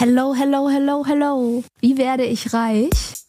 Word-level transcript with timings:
Hello, 0.00 0.32
hello, 0.34 0.70
hello, 0.70 1.04
hello. 1.04 1.62
Wie 1.82 1.98
werde 1.98 2.24
ich 2.24 2.54
reich? 2.54 3.19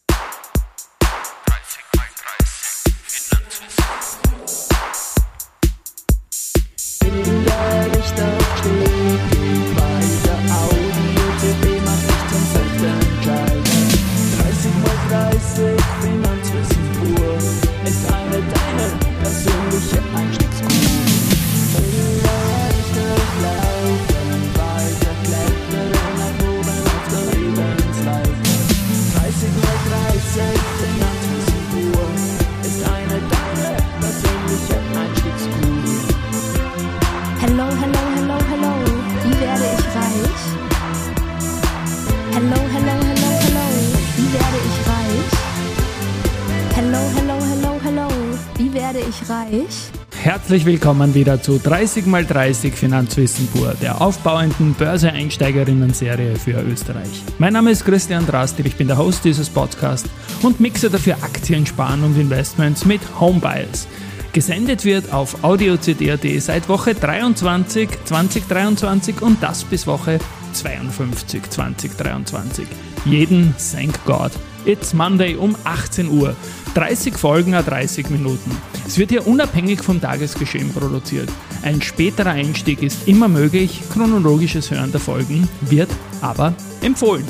Herzlich 50.52 50.66
willkommen 50.66 51.16
wieder 51.16 51.42
zu 51.42 51.54
30x30 51.54 52.74
Finanzwissen 52.74 53.48
pur, 53.48 53.74
der 53.82 54.02
aufbauenden 54.02 54.74
Börse-Einsteigerinnen-Serie 54.74 56.36
für 56.36 56.62
Österreich. 56.62 57.24
Mein 57.40 57.54
Name 57.54 57.72
ist 57.72 57.86
Christian 57.86 58.28
Drastil, 58.28 58.68
ich 58.68 58.76
bin 58.76 58.90
der 58.90 58.98
Host 58.98 59.24
dieses 59.24 59.50
Podcasts 59.50 60.10
und 60.42 60.60
mixe 60.60 60.90
dafür 60.90 61.16
Aktien, 61.22 61.66
Sparen 61.66 62.04
und 62.04 62.20
Investments 62.20 62.84
mit 62.84 63.00
Homebiles. 63.18 63.88
Gesendet 64.34 64.84
wird 64.84 65.14
auf 65.14 65.42
audiocd.at 65.42 66.42
seit 66.42 66.68
Woche 66.68 66.96
23 66.96 67.90
2023 68.04 69.22
und 69.22 69.42
das 69.42 69.64
bis 69.64 69.88
Woche 69.88 70.20
52 70.52 71.50
2023. 71.50 72.68
Jeden, 73.06 73.56
thank 73.72 74.04
God. 74.04 74.32
It's 74.66 74.94
Monday 74.94 75.36
um 75.36 75.56
18 75.64 76.10
Uhr. 76.10 76.36
30 76.74 77.16
Folgen 77.16 77.54
a 77.54 77.62
30 77.62 78.10
Minuten. 78.10 78.52
Es 78.88 78.98
wird 78.98 79.12
hier 79.12 79.28
unabhängig 79.28 79.82
vom 79.82 80.00
Tagesgeschehen 80.00 80.72
produziert. 80.74 81.30
Ein 81.64 81.82
späterer 81.82 82.32
Einstieg 82.32 82.82
ist 82.82 83.08
immer 83.08 83.28
möglich, 83.28 83.82
chronologisches 83.92 84.72
Hören 84.72 84.92
der 84.92 85.02
Folgen 85.02 85.48
wird 85.62 85.90
aber 86.22 86.54
empfohlen. 86.82 87.26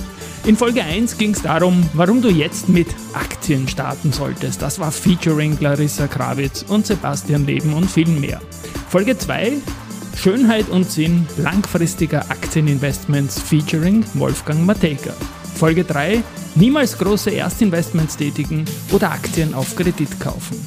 In 0.46 0.58
Folge 0.58 0.84
1 0.84 1.18
ging 1.18 1.32
es 1.32 1.42
darum, 1.42 1.88
warum 1.94 2.22
du 2.22 2.30
jetzt 2.30 2.68
mit 2.68 2.88
Aktien 3.14 3.68
starten 3.68 4.12
solltest. 4.12 4.62
Das 4.62 4.80
war 4.80 4.92
featuring 4.92 5.58
Clarissa 5.58 6.08
Krawitz 6.08 6.64
und 6.68 6.86
Sebastian 6.86 7.46
Leben 7.46 7.74
und 7.74 7.90
viel 7.90 8.08
mehr. 8.08 8.42
Folge 8.90 9.18
2 9.18 9.54
Schönheit 10.16 10.70
und 10.70 10.90
Sinn 10.90 11.26
langfristiger 11.38 12.22
Aktieninvestments 12.30 13.40
featuring 13.40 14.06
Wolfgang 14.14 14.66
Matejka. 14.66 15.14
Folge 15.56 15.84
3 15.84 16.24
Niemals 16.56 16.98
große 16.98 17.32
Erstinvestments 17.32 18.18
tätigen 18.18 18.66
oder 18.92 19.12
Aktien 19.12 19.54
auf 19.54 19.76
Kredit 19.76 20.20
kaufen. 20.20 20.58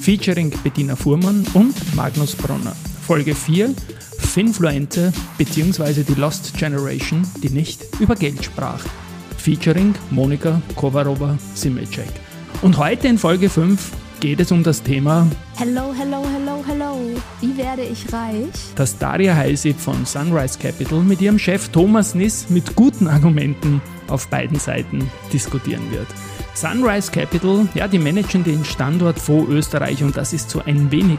Featuring 0.00 0.52
Bettina 0.64 0.96
Fuhrmann 0.96 1.46
und 1.54 1.74
Magnus 1.94 2.34
Bronner. 2.34 2.74
Folge 3.06 3.34
4 3.34 3.74
Finfluente 4.18 5.12
bzw. 5.38 6.02
die 6.02 6.14
Lost 6.14 6.56
Generation, 6.56 7.22
die 7.42 7.50
nicht 7.50 7.82
über 8.00 8.14
Geld 8.14 8.44
sprach 8.44 8.84
featuring 9.48 9.94
Monika 10.10 10.60
Kovarova-Simecek. 10.76 12.08
Und 12.60 12.76
heute 12.76 13.08
in 13.08 13.16
Folge 13.16 13.48
5 13.48 13.92
geht 14.20 14.40
es 14.40 14.52
um 14.52 14.62
das 14.62 14.82
Thema 14.82 15.26
Hello, 15.56 15.94
hello, 15.96 16.22
hello, 16.34 16.62
hello. 16.66 16.98
Wie 17.40 17.56
werde 17.56 17.82
ich 17.82 18.12
reich? 18.12 18.52
Das 18.74 18.98
Daria 18.98 19.34
Heisip 19.34 19.78
von 19.78 20.04
Sunrise 20.04 20.58
Capital 20.58 21.00
mit 21.00 21.20
ihrem 21.22 21.38
Chef 21.38 21.68
Thomas 21.70 22.14
Niss 22.14 22.50
mit 22.50 22.76
guten 22.76 23.06
Argumenten 23.06 23.80
auf 24.08 24.28
beiden 24.28 24.58
Seiten 24.58 25.10
diskutieren 25.32 25.90
wird. 25.90 26.06
Sunrise 26.54 27.12
Capital, 27.12 27.68
ja, 27.74 27.86
die 27.86 27.98
managen 27.98 28.42
den 28.42 28.64
Standort 28.64 29.18
vor 29.18 29.48
Österreich 29.48 30.02
und 30.02 30.16
das 30.16 30.32
ist 30.32 30.50
so 30.50 30.60
ein 30.64 30.90
wenig 30.90 31.18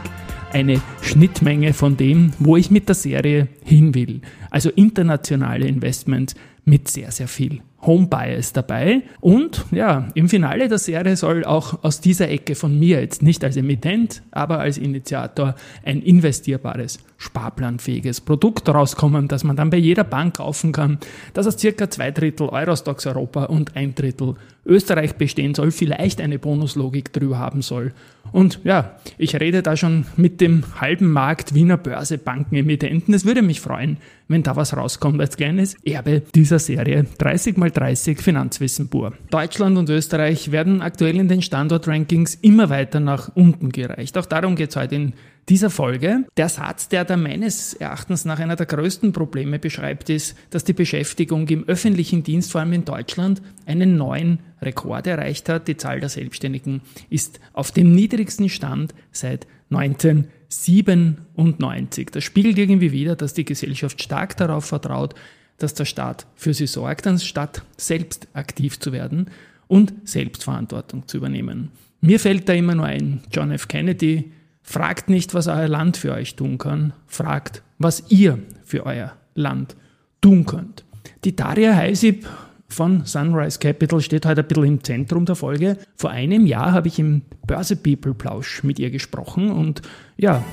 eine 0.52 0.80
Schnittmenge 1.02 1.72
von 1.72 1.96
dem, 1.96 2.32
wo 2.38 2.56
ich 2.56 2.70
mit 2.70 2.88
der 2.88 2.94
Serie 2.94 3.48
hin 3.64 3.94
will. 3.94 4.20
Also 4.50 4.70
internationale 4.70 5.66
Investments 5.66 6.34
mit 6.64 6.88
sehr, 6.88 7.10
sehr 7.10 7.28
viel 7.28 7.62
Home 7.82 8.08
Bias 8.08 8.52
dabei. 8.52 9.02
Und 9.20 9.64
ja, 9.70 10.08
im 10.14 10.28
Finale 10.28 10.68
der 10.68 10.78
Serie 10.78 11.16
soll 11.16 11.44
auch 11.44 11.82
aus 11.82 12.00
dieser 12.00 12.28
Ecke 12.28 12.54
von 12.54 12.78
mir 12.78 13.00
jetzt 13.00 13.22
nicht 13.22 13.42
als 13.42 13.56
Emittent, 13.56 14.22
aber 14.30 14.58
als 14.58 14.76
Initiator 14.76 15.54
ein 15.84 16.02
investierbares, 16.02 16.98
sparplanfähiges 17.20 18.22
Produkt 18.22 18.68
rauskommen, 18.68 19.28
das 19.28 19.44
man 19.44 19.54
dann 19.54 19.68
bei 19.68 19.76
jeder 19.76 20.04
Bank 20.04 20.38
kaufen 20.38 20.72
kann, 20.72 20.98
das 21.34 21.46
aus 21.46 21.58
circa 21.58 21.90
zwei 21.90 22.10
Drittel 22.10 22.48
Eurostox 22.48 23.06
Europa 23.06 23.44
und 23.44 23.76
ein 23.76 23.94
Drittel 23.94 24.34
Österreich 24.64 25.14
bestehen 25.16 25.54
soll, 25.54 25.70
vielleicht 25.70 26.20
eine 26.20 26.38
Bonuslogik 26.38 27.12
drüber 27.12 27.38
haben 27.38 27.60
soll. 27.60 27.92
Und 28.32 28.60
ja, 28.64 28.96
ich 29.18 29.38
rede 29.38 29.62
da 29.62 29.76
schon 29.76 30.06
mit 30.16 30.40
dem 30.40 30.62
halben 30.80 31.10
Markt 31.10 31.54
Wiener 31.54 31.76
Börse 31.76 32.18
Banken 32.18 32.56
Emittenten. 32.56 33.12
Es 33.12 33.24
würde 33.24 33.42
mich 33.42 33.60
freuen, 33.60 33.98
wenn 34.28 34.42
da 34.42 34.56
was 34.56 34.76
rauskommt 34.76 35.20
als 35.20 35.36
kleines 35.36 35.74
Erbe 35.84 36.22
dieser 36.34 36.58
Serie 36.58 37.04
30 37.18 37.56
mal 37.56 37.70
30 37.70 38.20
Finanzwissen 38.20 38.88
pur. 38.88 39.12
Deutschland 39.30 39.76
und 39.76 39.90
Österreich 39.90 40.52
werden 40.52 40.82
aktuell 40.82 41.18
in 41.18 41.28
den 41.28 41.42
Standortrankings 41.42 42.36
immer 42.36 42.70
weiter 42.70 43.00
nach 43.00 43.30
unten 43.34 43.70
gereicht. 43.72 44.16
Auch 44.16 44.26
darum 44.26 44.56
geht 44.56 44.70
es 44.70 44.76
heute 44.76 44.94
in 44.94 45.12
dieser 45.48 45.70
Folge. 45.70 46.24
Der 46.36 46.48
Satz, 46.48 46.88
der 46.88 47.04
da 47.04 47.16
meines 47.16 47.74
Erachtens 47.74 48.24
nach 48.24 48.38
einer 48.38 48.56
der 48.56 48.66
größten 48.66 49.12
Probleme 49.12 49.58
beschreibt, 49.58 50.10
ist, 50.10 50.36
dass 50.50 50.64
die 50.64 50.72
Beschäftigung 50.72 51.48
im 51.48 51.64
öffentlichen 51.64 52.22
Dienst, 52.22 52.52
vor 52.52 52.60
allem 52.60 52.72
in 52.72 52.84
Deutschland, 52.84 53.42
einen 53.66 53.96
neuen 53.96 54.40
Rekord 54.62 55.06
erreicht 55.06 55.48
hat. 55.48 55.68
Die 55.68 55.76
Zahl 55.76 56.00
der 56.00 56.08
Selbstständigen 56.08 56.80
ist 57.08 57.40
auf 57.52 57.70
dem 57.72 57.94
niedrigsten 57.94 58.48
Stand 58.48 58.94
seit 59.12 59.46
1997. 59.70 62.08
Das 62.10 62.24
spiegelt 62.24 62.58
irgendwie 62.58 62.90
wieder, 62.92 63.16
dass 63.16 63.34
die 63.34 63.44
Gesellschaft 63.44 64.02
stark 64.02 64.36
darauf 64.36 64.66
vertraut, 64.66 65.14
dass 65.58 65.74
der 65.74 65.84
Staat 65.84 66.26
für 66.34 66.54
sie 66.54 66.66
sorgt, 66.66 67.06
anstatt 67.06 67.62
selbst 67.76 68.28
aktiv 68.32 68.80
zu 68.80 68.92
werden 68.92 69.30
und 69.68 69.92
Selbstverantwortung 70.04 71.06
zu 71.06 71.18
übernehmen. 71.18 71.70
Mir 72.00 72.18
fällt 72.18 72.48
da 72.48 72.54
immer 72.54 72.74
nur 72.74 72.86
ein, 72.86 73.20
John 73.30 73.52
F. 73.52 73.68
Kennedy, 73.68 74.32
fragt 74.70 75.10
nicht, 75.10 75.34
was 75.34 75.48
euer 75.48 75.66
Land 75.66 75.96
für 75.96 76.12
euch 76.12 76.36
tun 76.36 76.56
kann, 76.56 76.92
fragt, 77.08 77.62
was 77.78 78.04
ihr 78.08 78.38
für 78.62 78.86
euer 78.86 79.16
Land 79.34 79.74
tun 80.20 80.46
könnt. 80.46 80.84
Die 81.24 81.34
Daria 81.34 81.74
Heisip 81.74 82.28
von 82.68 83.04
Sunrise 83.04 83.58
Capital 83.58 84.00
steht 84.00 84.26
heute 84.26 84.42
ein 84.42 84.46
bisschen 84.46 84.64
im 84.64 84.84
Zentrum 84.84 85.24
der 85.24 85.34
Folge. 85.34 85.76
Vor 85.96 86.10
einem 86.10 86.46
Jahr 86.46 86.70
habe 86.70 86.86
ich 86.86 87.00
im 87.00 87.22
Börse 87.48 87.74
People 87.74 88.14
Plausch 88.14 88.62
mit 88.62 88.78
ihr 88.78 88.92
gesprochen 88.92 89.50
und 89.50 89.82
ja. 90.16 90.44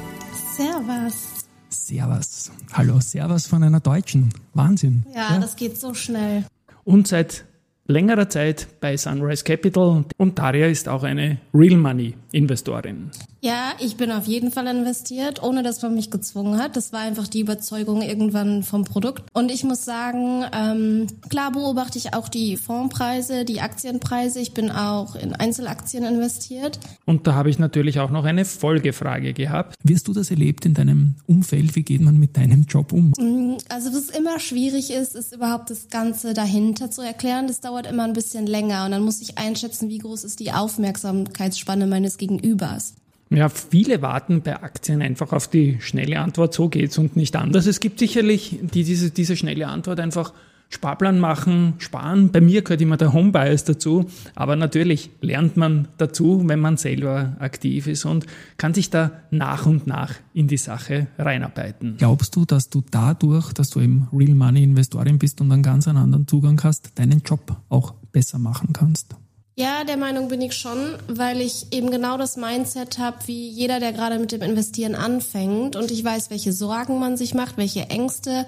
Servus. 0.55 1.45
Servus. 1.69 2.51
Hallo, 2.73 2.99
Servus 2.99 3.45
von 3.45 3.61
einer 3.61 3.81
Deutschen. 3.81 4.29
Wahnsinn. 4.55 5.05
Ja, 5.13 5.33
ja, 5.33 5.39
das 5.39 5.55
geht 5.55 5.77
so 5.77 5.93
schnell. 5.93 6.43
Und 6.83 7.07
seit 7.07 7.45
längerer 7.87 8.29
Zeit 8.29 8.67
bei 8.79 8.97
Sunrise 8.97 9.43
Capital 9.43 10.05
und 10.17 10.39
Daria 10.39 10.67
ist 10.67 10.87
auch 10.87 11.03
eine 11.03 11.37
Real 11.53 11.77
Money 11.77 12.15
Investorin. 12.31 13.11
Ja, 13.41 13.73
ich 13.79 13.97
bin 13.97 14.11
auf 14.11 14.25
jeden 14.25 14.51
Fall 14.51 14.67
investiert, 14.67 15.43
ohne 15.43 15.61
dass 15.61 15.81
man 15.81 15.93
mich 15.93 16.09
gezwungen 16.09 16.59
hat. 16.59 16.75
Das 16.75 16.91
war 16.91 17.01
einfach 17.01 17.27
die 17.27 17.41
Überzeugung 17.41 18.01
irgendwann 18.01 18.63
vom 18.63 18.83
Produkt. 18.83 19.23
Und 19.33 19.51
ich 19.51 19.63
muss 19.63 19.85
sagen, 19.85 20.43
ähm, 20.51 21.07
klar 21.29 21.51
beobachte 21.51 21.97
ich 21.99 22.13
auch 22.13 22.29
die 22.29 22.57
Fondspreise, 22.57 23.45
die 23.45 23.61
Aktienpreise. 23.61 24.39
Ich 24.39 24.53
bin 24.53 24.71
auch 24.71 25.15
in 25.15 25.33
Einzelaktien 25.33 26.03
investiert. 26.03 26.79
Und 27.05 27.27
da 27.27 27.35
habe 27.35 27.49
ich 27.49 27.59
natürlich 27.59 27.99
auch 27.99 28.09
noch 28.09 28.25
eine 28.25 28.43
Folgefrage 28.43 29.33
gehabt. 29.33 29.75
Wie 29.83 29.93
hast 29.93 30.07
du 30.07 30.13
das 30.13 30.31
erlebt 30.31 30.65
in 30.65 30.73
deinem 30.73 31.15
Umfeld? 31.27 31.75
Wie 31.75 31.83
geht 31.83 32.01
man 32.01 32.17
mit 32.17 32.37
deinem 32.37 32.63
Job 32.63 32.91
um? 32.91 33.13
Mm, 33.19 33.57
also 33.69 33.93
was 33.93 34.09
immer 34.09 34.39
schwierig 34.39 34.91
ist, 34.91 35.15
ist 35.15 35.33
überhaupt 35.33 35.69
das 35.69 35.89
Ganze 35.89 36.33
dahinter 36.33 36.89
zu 36.89 37.01
erklären. 37.01 37.47
Das 37.47 37.61
dauert 37.61 37.76
immer 37.85 38.03
ein 38.03 38.13
bisschen 38.13 38.47
länger 38.47 38.85
und 38.85 38.91
dann 38.91 39.03
muss 39.03 39.21
ich 39.21 39.37
einschätzen, 39.37 39.89
wie 39.89 39.99
groß 39.99 40.23
ist 40.23 40.39
die 40.39 40.51
Aufmerksamkeitsspanne 40.51 41.87
meines 41.87 42.17
Gegenübers. 42.17 42.95
Ja, 43.29 43.49
viele 43.49 44.01
warten 44.01 44.41
bei 44.41 44.61
Aktien 44.61 45.01
einfach 45.01 45.33
auf 45.33 45.47
die 45.49 45.77
schnelle 45.81 46.19
Antwort, 46.19 46.53
so 46.53 46.69
geht's 46.69 46.97
und 46.97 47.17
nicht 47.17 47.35
anders. 47.35 47.65
Es 47.65 47.79
gibt 47.79 47.99
sicherlich, 47.99 48.59
die 48.61 48.83
diese, 48.83 49.11
diese 49.11 49.35
schnelle 49.35 49.67
Antwort 49.67 49.99
einfach 49.99 50.33
Sparplan 50.69 51.19
machen, 51.19 51.75
sparen. 51.77 52.31
Bei 52.31 52.41
mir 52.41 52.61
gehört 52.61 52.81
immer 52.81 52.97
der 52.97 53.13
Homebias 53.13 53.63
dazu, 53.63 54.05
aber 54.35 54.55
natürlich 54.55 55.09
lernt 55.21 55.55
man 55.55 55.87
dazu, 55.97 56.43
wenn 56.45 56.59
man 56.59 56.77
selber 56.77 57.35
aktiv 57.39 57.87
ist 57.87 58.05
und 58.05 58.25
kann 58.57 58.73
sich 58.73 58.89
da 58.89 59.11
nach 59.31 59.65
und 59.65 59.87
nach 59.87 60.15
in 60.33 60.47
die 60.47 60.57
Sache 60.57 61.07
reinarbeiten. 61.17 61.95
Glaubst 61.97 62.35
du, 62.35 62.45
dass 62.45 62.69
du 62.69 62.83
dadurch, 62.91 63.53
dass 63.53 63.69
du 63.69 63.79
eben 63.79 64.07
Real 64.11 64.35
Money 64.35 64.63
Investorin 64.63 65.19
bist 65.19 65.39
und 65.39 65.51
einen 65.51 65.63
ganz 65.63 65.87
anderen 65.87 66.27
Zugang 66.27 66.61
hast, 66.63 66.91
deinen 66.95 67.21
Job 67.25 67.55
auch 67.69 67.93
besser 68.11 68.37
machen 68.37 68.73
kannst? 68.73 69.15
Ja, 69.59 69.83
der 69.85 69.97
Meinung 69.97 70.27
bin 70.27 70.41
ich 70.41 70.53
schon, 70.53 70.77
weil 71.07 71.41
ich 71.41 71.73
eben 71.73 71.89
genau 71.89 72.19
das 72.19 72.37
Mindset 72.37 72.99
habe, 72.99 73.17
wie 73.25 73.49
jeder, 73.49 73.79
der 73.79 73.91
gerade 73.91 74.19
mit 74.19 74.31
dem 74.31 74.43
Investieren 74.43 74.93
anfängt. 74.93 75.75
Und 75.75 75.89
ich 75.89 76.03
weiß, 76.03 76.29
welche 76.29 76.53
Sorgen 76.53 76.99
man 76.99 77.17
sich 77.17 77.33
macht, 77.33 77.57
welche 77.57 77.89
Ängste, 77.89 78.45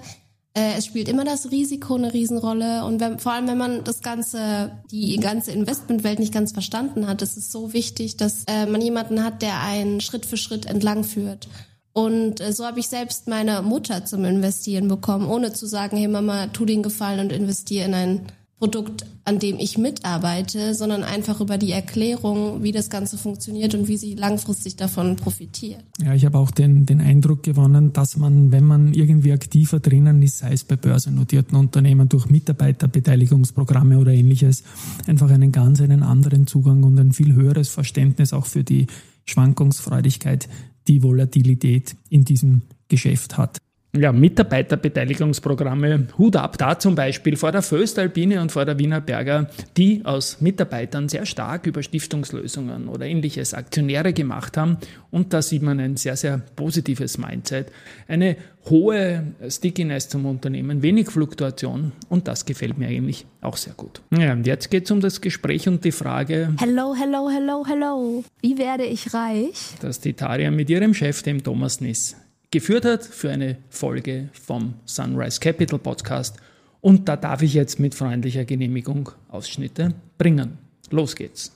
äh, 0.54 0.74
es 0.76 0.86
spielt 0.86 1.08
immer 1.08 1.24
das 1.24 1.50
Risiko 1.50 1.94
eine 1.94 2.12
Riesenrolle 2.12 2.84
und 2.84 3.00
wenn, 3.00 3.18
vor 3.18 3.32
allem, 3.32 3.46
wenn 3.46 3.58
man 3.58 3.84
das 3.84 4.00
ganze, 4.00 4.72
die 4.90 5.16
ganze 5.18 5.52
Investmentwelt 5.52 6.18
nicht 6.18 6.34
ganz 6.34 6.52
verstanden 6.52 7.06
hat, 7.06 7.22
ist 7.22 7.36
es 7.36 7.52
so 7.52 7.72
wichtig, 7.72 8.16
dass 8.16 8.44
äh, 8.46 8.66
man 8.66 8.80
jemanden 8.80 9.22
hat, 9.24 9.42
der 9.42 9.60
einen 9.60 10.00
Schritt 10.00 10.26
für 10.26 10.36
Schritt 10.36 10.66
entlang 10.66 11.04
führt. 11.04 11.48
Und 11.92 12.40
äh, 12.40 12.52
so 12.52 12.64
habe 12.64 12.80
ich 12.80 12.88
selbst 12.88 13.28
meine 13.28 13.62
Mutter 13.62 14.04
zum 14.04 14.24
Investieren 14.24 14.88
bekommen, 14.88 15.28
ohne 15.28 15.52
zu 15.52 15.66
sagen, 15.66 15.96
hey 15.96 16.08
Mama, 16.08 16.48
tu 16.48 16.64
den 16.64 16.82
Gefallen 16.82 17.20
und 17.20 17.32
investiere 17.32 17.86
in 17.86 17.94
ein 17.94 18.26
Produkt, 18.60 19.06
an 19.24 19.38
dem 19.38 19.58
ich 19.58 19.78
mitarbeite, 19.78 20.74
sondern 20.74 21.02
einfach 21.02 21.40
über 21.40 21.56
die 21.56 21.72
Erklärung, 21.72 22.62
wie 22.62 22.72
das 22.72 22.90
Ganze 22.90 23.16
funktioniert 23.16 23.74
und 23.74 23.88
wie 23.88 23.96
sie 23.96 24.14
langfristig 24.14 24.76
davon 24.76 25.16
profitiert. 25.16 25.82
Ja, 26.04 26.12
ich 26.12 26.26
habe 26.26 26.36
auch 26.38 26.50
den, 26.50 26.84
den 26.84 27.00
Eindruck 27.00 27.42
gewonnen, 27.42 27.94
dass 27.94 28.18
man, 28.18 28.52
wenn 28.52 28.64
man 28.64 28.92
irgendwie 28.92 29.32
aktiver 29.32 29.80
drinnen 29.80 30.20
ist, 30.20 30.38
sei 30.38 30.52
es 30.52 30.64
bei 30.64 30.76
börsennotierten 30.76 31.56
Unternehmen 31.56 32.10
durch 32.10 32.26
Mitarbeiterbeteiligungsprogramme 32.26 33.98
oder 33.98 34.12
ähnliches, 34.12 34.62
einfach 35.06 35.30
einen 35.30 35.52
ganz 35.52 35.80
einen 35.80 36.02
anderen 36.02 36.46
Zugang 36.46 36.82
und 36.82 37.00
ein 37.00 37.14
viel 37.14 37.32
höheres 37.32 37.70
Verständnis 37.70 38.34
auch 38.34 38.44
für 38.44 38.62
die 38.62 38.88
Schwankungsfreudigkeit, 39.24 40.50
die 40.86 41.02
Volatilität 41.02 41.96
in 42.10 42.26
diesem 42.26 42.60
Geschäft 42.88 43.38
hat 43.38 43.58
ja, 43.96 44.12
Mitarbeiterbeteiligungsprogramme, 44.12 46.06
Hut 46.16 46.36
ab 46.36 46.56
da 46.58 46.78
zum 46.78 46.94
Beispiel 46.94 47.36
vor 47.36 47.50
der 47.50 47.62
Föstalpine 47.62 48.40
und 48.40 48.52
vor 48.52 48.64
der 48.64 48.78
Wiener 48.78 49.00
Berger, 49.00 49.50
die 49.76 50.02
aus 50.04 50.40
Mitarbeitern 50.40 51.08
sehr 51.08 51.26
stark 51.26 51.66
über 51.66 51.82
Stiftungslösungen 51.82 52.88
oder 52.88 53.06
ähnliches 53.06 53.52
Aktionäre 53.52 54.12
gemacht 54.12 54.56
haben. 54.56 54.78
Und 55.10 55.32
da 55.32 55.42
sieht 55.42 55.62
man 55.62 55.80
ein 55.80 55.96
sehr, 55.96 56.16
sehr 56.16 56.38
positives 56.54 57.18
Mindset, 57.18 57.72
eine 58.06 58.36
hohe 58.68 59.24
Stickiness 59.48 60.08
zum 60.08 60.26
Unternehmen, 60.26 60.82
wenig 60.82 61.10
Fluktuation 61.10 61.92
und 62.08 62.28
das 62.28 62.44
gefällt 62.44 62.78
mir 62.78 62.88
eigentlich 62.88 63.26
auch 63.40 63.56
sehr 63.56 63.72
gut. 63.72 64.02
Ja, 64.16 64.32
und 64.32 64.46
jetzt 64.46 64.70
geht 64.70 64.84
es 64.84 64.90
um 64.90 65.00
das 65.00 65.20
Gespräch 65.20 65.66
und 65.66 65.84
die 65.84 65.92
Frage. 65.92 66.54
Hello, 66.60 66.94
hello, 66.94 67.28
hello, 67.28 67.64
hello. 67.66 68.24
Wie 68.40 68.58
werde 68.58 68.84
ich 68.84 69.12
reich? 69.14 69.74
Dass 69.80 70.00
die 70.00 70.12
Taria 70.12 70.50
mit 70.50 70.70
ihrem 70.70 70.94
Chef, 70.94 71.22
dem 71.22 71.42
Thomas 71.42 71.80
Niss, 71.80 72.16
geführt 72.50 72.84
hat 72.84 73.04
für 73.04 73.30
eine 73.30 73.58
Folge 73.68 74.28
vom 74.32 74.74
Sunrise 74.84 75.38
Capital 75.38 75.78
Podcast. 75.78 76.36
Und 76.80 77.08
da 77.08 77.16
darf 77.16 77.42
ich 77.42 77.54
jetzt 77.54 77.78
mit 77.78 77.94
freundlicher 77.94 78.44
Genehmigung 78.44 79.10
Ausschnitte 79.28 79.94
bringen. 80.18 80.58
Los 80.90 81.14
geht's. 81.14 81.52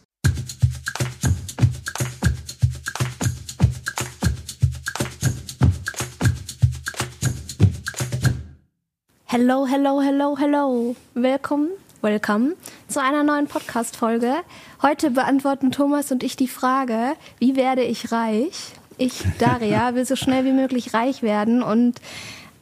Hello, 9.24 9.66
hello, 9.66 10.00
hello, 10.00 10.38
hello. 10.38 10.96
Willkommen, 11.14 11.70
welcome 12.02 12.54
zu 12.86 13.02
einer 13.02 13.24
neuen 13.24 13.48
Podcast-Folge. 13.48 14.34
Heute 14.80 15.10
beantworten 15.10 15.72
Thomas 15.72 16.12
und 16.12 16.22
ich 16.22 16.36
die 16.36 16.46
Frage, 16.46 17.14
wie 17.40 17.56
werde 17.56 17.82
ich 17.82 18.12
reich? 18.12 18.74
Ich, 18.96 19.24
Daria, 19.38 19.94
will 19.94 20.04
so 20.04 20.16
schnell 20.16 20.44
wie 20.44 20.52
möglich 20.52 20.94
reich 20.94 21.22
werden 21.22 21.62
und 21.62 22.00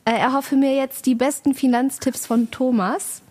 äh, 0.05 0.13
erhoffe 0.13 0.57
mir 0.57 0.75
jetzt 0.75 1.07
die 1.07 1.15
besten 1.15 1.55
Finanztipps 1.55 2.27
von 2.27 2.51
Thomas. 2.51 3.23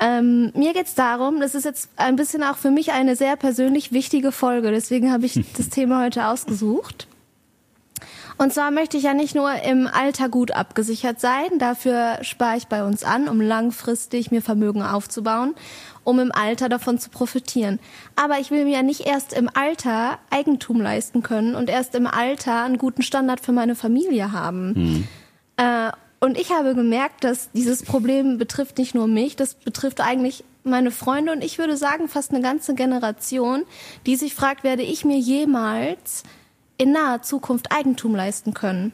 Ähm, 0.00 0.52
mir 0.54 0.74
geht 0.74 0.86
es 0.86 0.94
darum, 0.94 1.40
das 1.40 1.54
ist 1.54 1.64
jetzt 1.64 1.90
ein 1.96 2.16
bisschen 2.16 2.42
auch 2.42 2.56
für 2.56 2.70
mich 2.70 2.92
eine 2.92 3.16
sehr 3.16 3.36
persönlich 3.36 3.92
wichtige 3.92 4.30
Folge, 4.30 4.70
deswegen 4.70 5.12
habe 5.12 5.26
ich 5.26 5.40
das 5.56 5.68
Thema 5.70 6.04
heute 6.04 6.28
ausgesucht. 6.28 7.08
Und 8.38 8.54
zwar 8.54 8.70
möchte 8.70 8.96
ich 8.96 9.02
ja 9.02 9.14
nicht 9.14 9.34
nur 9.34 9.52
im 9.64 9.88
Alter 9.88 10.28
gut 10.28 10.52
abgesichert 10.52 11.20
sein, 11.20 11.58
dafür 11.58 12.18
spare 12.22 12.56
ich 12.56 12.68
bei 12.68 12.84
uns 12.84 13.02
an, 13.02 13.28
um 13.28 13.40
langfristig 13.40 14.30
mir 14.30 14.42
Vermögen 14.42 14.82
aufzubauen, 14.82 15.56
um 16.04 16.20
im 16.20 16.30
Alter 16.30 16.68
davon 16.68 17.00
zu 17.00 17.10
profitieren. 17.10 17.80
Aber 18.14 18.38
ich 18.38 18.52
will 18.52 18.64
mir 18.64 18.76
ja 18.76 18.82
nicht 18.82 19.00
erst 19.00 19.32
im 19.32 19.50
Alter 19.52 20.18
Eigentum 20.30 20.80
leisten 20.80 21.24
können 21.24 21.56
und 21.56 21.68
erst 21.68 21.96
im 21.96 22.06
Alter 22.06 22.62
einen 22.62 22.78
guten 22.78 23.02
Standard 23.02 23.40
für 23.40 23.52
meine 23.52 23.74
Familie 23.74 24.30
haben. 24.32 24.72
Mhm. 24.72 25.08
Äh, 25.56 25.90
und 26.20 26.38
ich 26.38 26.52
habe 26.52 26.74
gemerkt, 26.74 27.24
dass 27.24 27.50
dieses 27.52 27.82
Problem 27.82 28.38
betrifft 28.38 28.78
nicht 28.78 28.94
nur 28.94 29.08
mich, 29.08 29.34
das 29.34 29.54
betrifft 29.54 30.00
eigentlich 30.00 30.44
meine 30.64 30.90
Freunde 30.90 31.32
und 31.32 31.42
ich 31.42 31.58
würde 31.58 31.76
sagen 31.76 32.08
fast 32.08 32.32
eine 32.32 32.40
ganze 32.40 32.74
Generation, 32.74 33.64
die 34.06 34.16
sich 34.16 34.34
fragt, 34.34 34.64
werde 34.64 34.82
ich 34.82 35.04
mir 35.04 35.18
jemals 35.18 36.22
in 36.78 36.92
naher 36.92 37.22
Zukunft 37.22 37.70
Eigentum 37.72 38.14
leisten 38.14 38.54
können. 38.54 38.92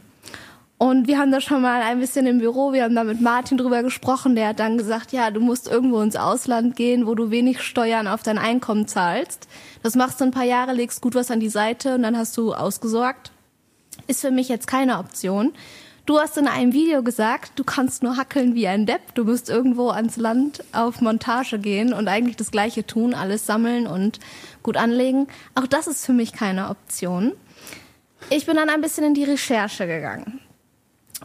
Und 0.77 1.07
wir 1.07 1.19
haben 1.19 1.31
da 1.31 1.41
schon 1.41 1.63
mal 1.63 1.83
ein 1.83 2.01
bisschen 2.01 2.27
im 2.27 2.39
Büro, 2.39 2.73
wir 2.73 2.83
haben 2.83 2.97
da 2.97 3.05
mit 3.05 3.21
Martin 3.21 3.57
drüber 3.57 3.83
gesprochen, 3.83 4.35
der 4.35 4.49
hat 4.49 4.59
dann 4.59 4.77
gesagt, 4.77 5.13
ja, 5.13 5.31
du 5.31 5.41
musst 5.41 5.69
irgendwo 5.69 6.01
ins 6.01 6.17
Ausland 6.17 6.75
gehen, 6.75 7.07
wo 7.07 7.15
du 7.15 7.31
wenig 7.31 7.63
Steuern 7.63 8.09
auf 8.09 8.23
dein 8.23 8.39
Einkommen 8.39 8.89
zahlst. 8.89 9.47
Das 9.83 9.95
machst 9.95 10.21
du 10.21 10.25
ein 10.25 10.31
paar 10.33 10.45
Jahre, 10.45 10.73
legst 10.73 11.01
gut 11.01 11.15
was 11.15 11.31
an 11.31 11.41
die 11.41 11.49
Seite 11.49 11.95
und 11.95 12.03
dann 12.03 12.19
hast 12.19 12.37
du 12.37 12.53
ausgesorgt. 12.53 13.31
Ist 14.09 14.21
für 14.21 14.33
mich 14.33 14.49
jetzt 14.49 14.67
keine 14.67 14.99
Option. 14.99 15.53
Du 16.07 16.19
hast 16.19 16.37
in 16.37 16.49
einem 16.49 16.75
Video 16.75 17.03
gesagt, 17.03 17.53
du 17.59 17.65
kannst 17.65 18.03
nur 18.03 18.19
hackeln 18.19 18.55
wie 18.55 18.67
ein 18.67 18.85
Depp. 18.85 19.15
Du 19.15 19.25
musst 19.25 19.49
irgendwo 19.49 19.89
ans 19.89 20.19
Land 20.19 20.63
auf 20.73 21.01
Montage 21.01 21.59
gehen 21.59 21.95
und 21.95 22.09
eigentlich 22.09 22.37
das 22.37 22.51
Gleiche 22.51 22.87
tun, 22.87 23.15
alles 23.15 23.47
sammeln 23.47 23.87
und 23.87 24.21
gut 24.63 24.77
anlegen. 24.77 25.29
Auch 25.55 25.67
das 25.67 25.87
ist 25.87 26.05
für 26.05 26.13
mich 26.13 26.35
keine 26.35 26.69
Option. 26.69 27.33
Ich 28.31 28.47
bin 28.47 28.57
dann 28.57 28.71
ein 28.71 28.81
bisschen 28.81 29.05
in 29.05 29.15
die 29.15 29.25
Recherche 29.25 29.87
gegangen 29.87 30.41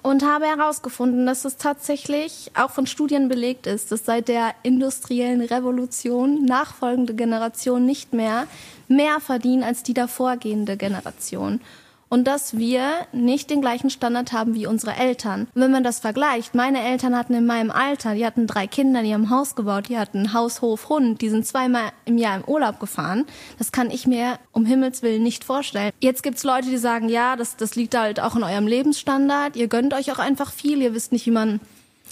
und 0.03 0.23
habe 0.23 0.45
herausgefunden, 0.45 1.25
dass 1.25 1.45
es 1.45 1.57
tatsächlich 1.57 2.51
auch 2.55 2.71
von 2.71 2.87
Studien 2.87 3.29
belegt 3.29 3.67
ist, 3.67 3.91
dass 3.91 4.05
seit 4.05 4.27
der 4.27 4.53
industriellen 4.63 5.41
Revolution 5.41 6.45
nachfolgende 6.45 7.15
Generationen 7.15 7.85
nicht 7.85 8.13
mehr 8.13 8.47
mehr 8.87 9.19
verdienen 9.19 9.63
als 9.63 9.83
die 9.83 9.93
davorgehende 9.93 10.77
Generation 10.77 11.61
und 12.09 12.27
dass 12.27 12.57
wir 12.57 13.07
nicht 13.11 13.49
den 13.49 13.61
gleichen 13.61 13.89
Standard 13.89 14.33
haben 14.33 14.55
wie 14.55 14.67
unsere 14.67 14.95
Eltern. 14.95 15.47
Und 15.53 15.61
wenn 15.61 15.71
man 15.71 15.83
das 15.83 15.99
vergleicht, 15.99 16.55
meine 16.55 16.83
Eltern 16.83 17.15
hatten 17.15 17.33
in 17.35 17.45
meinem 17.45 17.71
Alter, 17.71 18.15
die 18.15 18.25
hatten 18.25 18.47
drei 18.47 18.67
Kinder, 18.67 19.03
die 19.03 19.13
haben 19.13 19.29
Haus 19.29 19.55
gebaut, 19.55 19.89
die 19.89 19.97
hatten 19.97 20.33
Haus, 20.33 20.61
Hof, 20.61 20.89
Hund, 20.89 21.21
die 21.21 21.29
sind 21.29 21.45
zweimal 21.45 21.91
im 22.05 22.17
Jahr 22.17 22.37
im 22.37 22.43
Urlaub 22.45 22.79
gefahren. 22.79 23.25
Das 23.57 23.71
kann 23.71 23.91
ich 23.91 24.07
mir 24.07 24.39
um 24.51 24.65
Himmels 24.65 25.03
Willen 25.03 25.23
nicht 25.23 25.43
vorstellen. 25.43 25.91
Jetzt 25.99 26.23
gibt's 26.23 26.43
Leute, 26.43 26.69
die 26.69 26.77
sagen, 26.77 27.09
ja, 27.09 27.35
das, 27.35 27.55
das 27.55 27.75
liegt 27.75 27.95
halt 27.95 28.19
auch 28.19 28.35
in 28.35 28.43
eurem 28.43 28.67
Lebensstandard. 28.67 29.55
Ihr 29.55 29.67
gönnt 29.67 29.93
euch 29.93 30.11
auch 30.11 30.19
einfach 30.19 30.51
viel, 30.51 30.81
ihr 30.81 30.93
wisst 30.93 31.11
nicht, 31.11 31.25
wie 31.27 31.31
man 31.31 31.59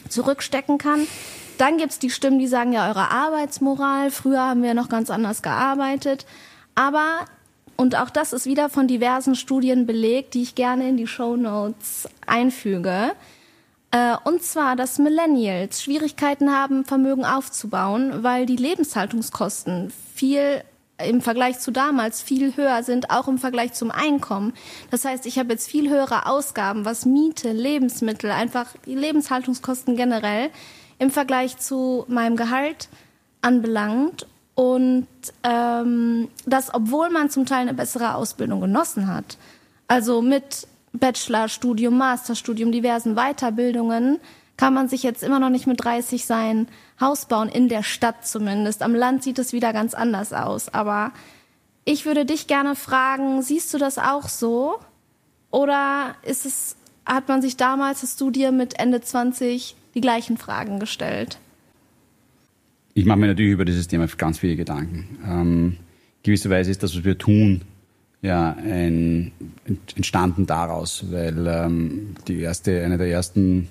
zurückstecken 0.10 0.78
kann. 0.78 1.08
Dann 1.58 1.78
gibt's 1.78 1.98
die 1.98 2.12
Stimmen, 2.12 2.38
die 2.38 2.48
sagen, 2.48 2.72
ja, 2.72 2.88
eure 2.88 3.10
Arbeitsmoral, 3.10 4.12
früher 4.12 4.42
haben 4.42 4.62
wir 4.62 4.76
noch 4.76 4.90
ganz 4.90 5.10
anders 5.10 5.42
gearbeitet. 5.42 6.28
Aber 6.76 7.26
und 7.78 7.96
auch 7.96 8.10
das 8.10 8.34
ist 8.34 8.46
wieder 8.46 8.70
von 8.70 8.88
diversen 8.88 9.36
Studien 9.36 9.86
belegt, 9.86 10.34
die 10.34 10.42
ich 10.42 10.56
gerne 10.56 10.90
in 10.90 10.98
die 10.98 11.08
Show 11.08 11.36
Notes 11.38 12.10
einfüge. 12.26 13.12
Äh, 13.92 14.16
und 14.26 14.44
zwar, 14.44 14.76
dass 14.76 15.00
Millennials 15.00 15.82
Schwierigkeiten 15.82 16.52
haben, 16.52 16.84
Vermögen 16.84 17.24
aufzubauen, 17.24 18.24
weil 18.24 18.46
die 18.46 18.56
Lebenshaltungskosten 18.56 19.94
viel 20.16 20.64
im 21.06 21.22
Vergleich 21.22 21.60
zu 21.60 21.72
damals 21.72 22.22
viel 22.22 22.58
höher 22.58 22.82
sind, 22.82 23.12
auch 23.12 23.28
im 23.28 23.38
Vergleich 23.38 23.74
zum 23.74 23.92
Einkommen. 23.92 24.54
Das 24.90 25.06
heißt, 25.06 25.26
ich 25.28 25.38
habe 25.38 25.54
jetzt 25.54 25.70
viel 25.70 25.90
höhere 25.90 26.26
Ausgaben, 26.26 26.86
was 26.86 27.06
Miete, 27.06 27.52
Lebensmittel, 27.52 28.32
einfach 28.32 28.74
die 28.86 28.96
Lebenshaltungskosten 28.96 29.96
generell 29.96 30.50
im 31.00 31.12
Vergleich 31.12 31.58
zu 31.58 32.06
meinem 32.08 32.36
Gehalt 32.36 32.90
anbelangt. 33.42 34.26
Und 34.58 35.06
ähm, 35.44 36.30
das, 36.48 36.74
obwohl 36.74 37.12
man 37.12 37.30
zum 37.30 37.46
Teil 37.46 37.62
eine 37.62 37.76
bessere 37.76 38.16
Ausbildung 38.16 38.60
genossen 38.60 39.08
hat. 39.08 39.38
Also 39.88 40.24
mit 40.24 40.68
Bachelorstudium, 40.94 41.96
Masterstudium, 41.96 42.72
diversen 42.72 43.14
Weiterbildungen 43.14 44.20
kann 44.58 44.74
man 44.74 44.90
sich 44.90 45.04
jetzt 45.04 45.22
immer 45.22 45.40
noch 45.40 45.52
nicht 45.52 45.68
mit 45.68 45.84
30 45.84 46.26
sein 46.26 46.68
Haus 47.00 47.28
bauen, 47.28 47.50
in 47.50 47.70
der 47.70 47.84
Stadt 47.84 48.26
zumindest. 48.26 48.82
Am 48.82 48.96
Land 48.96 49.22
sieht 49.22 49.38
es 49.38 49.54
wieder 49.54 49.74
ganz 49.74 49.94
anders 49.94 50.34
aus. 50.34 50.74
Aber 50.74 51.12
ich 51.86 52.08
würde 52.08 52.26
dich 52.26 52.48
gerne 52.48 52.74
fragen, 52.74 53.44
siehst 53.44 53.72
du 53.76 53.78
das 53.78 54.00
auch 54.00 54.28
so? 54.28 54.80
Oder 55.52 56.16
ist 56.24 56.48
es, 56.48 56.78
hat 57.06 57.28
man 57.28 57.44
sich 57.44 57.58
damals, 57.58 58.02
hast 58.02 58.20
du 58.20 58.32
dir 58.32 58.52
mit 58.52 58.80
Ende 58.80 59.02
20 59.02 59.76
die 59.94 60.02
gleichen 60.02 60.38
Fragen 60.38 60.80
gestellt? 60.80 61.38
Ich 62.98 63.06
mache 63.06 63.20
mir 63.20 63.28
natürlich 63.28 63.52
über 63.52 63.64
dieses 63.64 63.88
Thema 63.88 64.08
ganz 64.18 64.40
viele 64.40 64.56
Gedanken. 64.56 65.20
Ähm, 65.24 65.78
gewisserweise 66.24 66.72
ist 66.72 66.82
das, 66.82 66.98
was 66.98 67.04
wir 67.04 67.16
tun, 67.16 67.62
ja 68.24 68.58
ein, 68.58 69.32
entstanden 69.96 70.48
daraus, 70.48 71.06
weil 71.12 71.46
ähm, 71.46 72.16
die 72.28 72.40
erste, 72.40 72.84
eine 72.84 72.98
der 72.98 73.06
ersten 73.06 73.68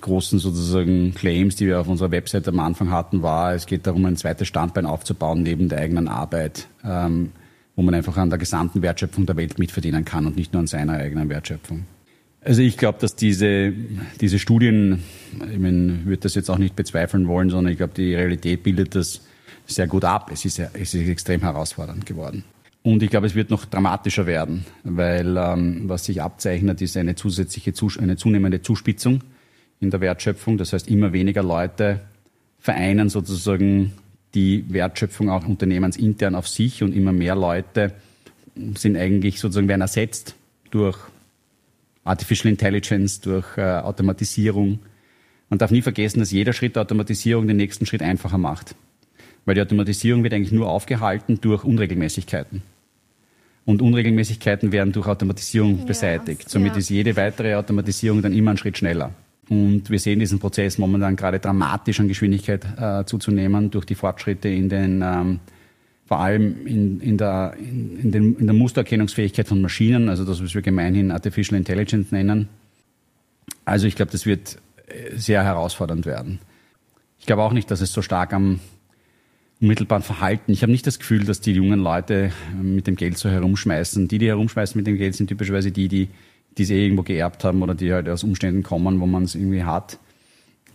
großen 0.00 0.38
sozusagen 0.38 1.14
Claims, 1.16 1.56
die 1.56 1.66
wir 1.66 1.80
auf 1.80 1.88
unserer 1.88 2.12
Website 2.12 2.46
am 2.46 2.60
Anfang 2.60 2.92
hatten, 2.92 3.22
war, 3.22 3.54
es 3.54 3.66
geht 3.66 3.88
darum, 3.88 4.04
ein 4.04 4.16
zweites 4.16 4.46
Standbein 4.46 4.86
aufzubauen 4.86 5.42
neben 5.42 5.68
der 5.68 5.80
eigenen 5.80 6.06
Arbeit, 6.06 6.68
ähm, 6.84 7.32
wo 7.74 7.82
man 7.82 7.92
einfach 7.92 8.16
an 8.18 8.30
der 8.30 8.38
gesamten 8.38 8.82
Wertschöpfung 8.82 9.26
der 9.26 9.36
Welt 9.36 9.58
mitverdienen 9.58 10.04
kann 10.04 10.26
und 10.26 10.36
nicht 10.36 10.52
nur 10.52 10.60
an 10.60 10.68
seiner 10.68 10.92
eigenen 10.92 11.28
Wertschöpfung. 11.28 11.86
Also 12.44 12.62
ich 12.62 12.76
glaube, 12.76 12.98
dass 13.00 13.14
diese, 13.14 13.72
diese 14.20 14.38
Studien, 14.38 15.02
ich 15.52 15.58
meine, 15.58 16.04
würde 16.04 16.22
das 16.22 16.34
jetzt 16.34 16.50
auch 16.50 16.58
nicht 16.58 16.74
bezweifeln 16.74 17.28
wollen, 17.28 17.50
sondern 17.50 17.72
ich 17.72 17.78
glaube, 17.78 17.94
die 17.94 18.14
Realität 18.14 18.64
bildet 18.64 18.96
das 18.96 19.22
sehr 19.66 19.86
gut 19.86 20.04
ab. 20.04 20.30
Es 20.32 20.44
ist, 20.44 20.58
es 20.58 20.94
ist 20.94 21.08
extrem 21.08 21.40
herausfordernd 21.40 22.04
geworden. 22.04 22.44
Und 22.82 23.02
ich 23.02 23.10
glaube, 23.10 23.28
es 23.28 23.36
wird 23.36 23.50
noch 23.50 23.64
dramatischer 23.64 24.26
werden, 24.26 24.64
weil 24.82 25.36
ähm, 25.36 25.82
was 25.88 26.04
sich 26.06 26.20
abzeichnet, 26.20 26.82
ist 26.82 26.96
eine 26.96 27.14
zusätzliche, 27.14 27.72
eine 28.00 28.16
zunehmende 28.16 28.60
Zuspitzung 28.60 29.20
in 29.80 29.90
der 29.90 30.00
Wertschöpfung. 30.00 30.58
Das 30.58 30.72
heißt, 30.72 30.88
immer 30.88 31.12
weniger 31.12 31.44
Leute 31.44 32.00
vereinen 32.58 33.08
sozusagen 33.08 33.92
die 34.34 34.64
Wertschöpfung 34.68 35.30
auch 35.30 35.46
unternehmensintern 35.46 36.34
auf 36.34 36.48
sich 36.48 36.82
und 36.82 36.92
immer 36.92 37.12
mehr 37.12 37.36
Leute 37.36 37.92
sind 38.76 38.96
eigentlich 38.96 39.38
sozusagen 39.38 39.68
werden 39.68 39.80
ersetzt 39.80 40.34
durch 40.70 40.98
Artificial 42.04 42.50
Intelligence, 42.50 43.20
durch 43.20 43.56
äh, 43.56 43.62
Automatisierung. 43.62 44.80
Man 45.48 45.58
darf 45.58 45.70
nie 45.70 45.82
vergessen, 45.82 46.20
dass 46.20 46.30
jeder 46.30 46.52
Schritt 46.52 46.76
der 46.76 46.82
Automatisierung 46.82 47.46
den 47.46 47.56
nächsten 47.56 47.86
Schritt 47.86 48.02
einfacher 48.02 48.38
macht. 48.38 48.74
Weil 49.44 49.54
die 49.54 49.60
Automatisierung 49.60 50.22
wird 50.22 50.34
eigentlich 50.34 50.52
nur 50.52 50.68
aufgehalten 50.68 51.40
durch 51.40 51.64
Unregelmäßigkeiten. 51.64 52.62
Und 53.64 53.82
Unregelmäßigkeiten 53.82 54.72
werden 54.72 54.92
durch 54.92 55.06
Automatisierung 55.06 55.80
ja, 55.80 55.84
beseitigt. 55.84 56.48
Somit 56.48 56.72
ja. 56.72 56.78
ist 56.78 56.90
jede 56.90 57.16
weitere 57.16 57.54
Automatisierung 57.54 58.22
dann 58.22 58.32
immer 58.32 58.50
einen 58.50 58.58
Schritt 58.58 58.78
schneller. 58.78 59.12
Und 59.48 59.90
wir 59.90 59.98
sehen 59.98 60.18
diesen 60.18 60.38
Prozess 60.38 60.78
momentan 60.78 61.16
gerade 61.16 61.38
dramatisch 61.38 62.00
an 62.00 62.08
Geschwindigkeit 62.08 62.64
äh, 62.78 63.04
zuzunehmen 63.04 63.70
durch 63.70 63.84
die 63.84 63.94
Fortschritte 63.94 64.48
in 64.48 64.68
den, 64.68 65.02
ähm, 65.02 65.40
vor 66.12 66.20
allem 66.20 66.66
in, 66.66 67.00
in, 67.00 67.16
der, 67.16 67.54
in, 67.58 67.98
in, 67.98 68.12
den, 68.12 68.36
in 68.36 68.46
der 68.46 68.54
Mustererkennungsfähigkeit 68.54 69.48
von 69.48 69.62
Maschinen, 69.62 70.10
also 70.10 70.26
das, 70.26 70.42
was 70.42 70.54
wir 70.54 70.60
gemeinhin 70.60 71.10
Artificial 71.10 71.56
Intelligence 71.56 72.12
nennen. 72.12 72.50
Also 73.64 73.86
ich 73.86 73.96
glaube, 73.96 74.12
das 74.12 74.26
wird 74.26 74.58
äh, 74.88 75.16
sehr 75.16 75.42
herausfordernd 75.42 76.04
werden. 76.04 76.38
Ich 77.18 77.24
glaube 77.24 77.42
auch 77.42 77.54
nicht, 77.54 77.70
dass 77.70 77.80
es 77.80 77.94
so 77.94 78.02
stark 78.02 78.34
am 78.34 78.60
unmittelbaren 79.58 80.02
Verhalten. 80.02 80.52
Ich 80.52 80.60
habe 80.60 80.70
nicht 80.70 80.86
das 80.86 80.98
Gefühl, 80.98 81.24
dass 81.24 81.40
die 81.40 81.52
jungen 81.52 81.80
Leute 81.80 82.30
äh, 82.58 82.62
mit 82.62 82.86
dem 82.86 82.96
Geld 82.96 83.16
so 83.16 83.30
herumschmeißen. 83.30 84.08
Die, 84.08 84.18
die 84.18 84.28
herumschmeißen 84.28 84.78
mit 84.78 84.86
dem 84.86 84.98
Geld, 84.98 85.14
sind 85.14 85.28
typischerweise 85.28 85.72
die, 85.72 85.88
die 85.88 86.08
die 86.58 86.64
sie 86.64 86.74
irgendwo 86.74 87.02
geerbt 87.02 87.44
haben 87.44 87.62
oder 87.62 87.74
die 87.74 87.92
halt 87.92 88.08
aus 88.08 88.24
Umständen 88.24 88.62
kommen, 88.62 89.00
wo 89.00 89.06
man 89.06 89.24
es 89.24 89.34
irgendwie 89.34 89.64
hat. 89.64 89.98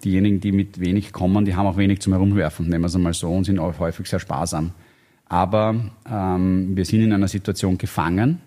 Diejenigen, 0.03 0.39
die 0.39 0.51
mit 0.51 0.79
wenig 0.79 1.11
kommen, 1.11 1.45
die 1.45 1.55
haben 1.55 1.67
auch 1.67 1.77
wenig 1.77 1.99
zum 2.01 2.13
Herumwerfen, 2.13 2.67
nehmen 2.67 2.83
wir 2.83 2.87
es 2.87 2.95
einmal 2.95 3.13
so, 3.13 3.29
und 3.29 3.43
sind 3.43 3.59
häufig 3.59 4.07
sehr 4.07 4.19
sparsam. 4.19 4.71
Aber 5.29 5.75
ähm, 6.09 6.75
wir 6.75 6.85
sind 6.85 7.01
in 7.01 7.13
einer 7.13 7.27
Situation 7.27 7.77
gefangen, 7.77 8.41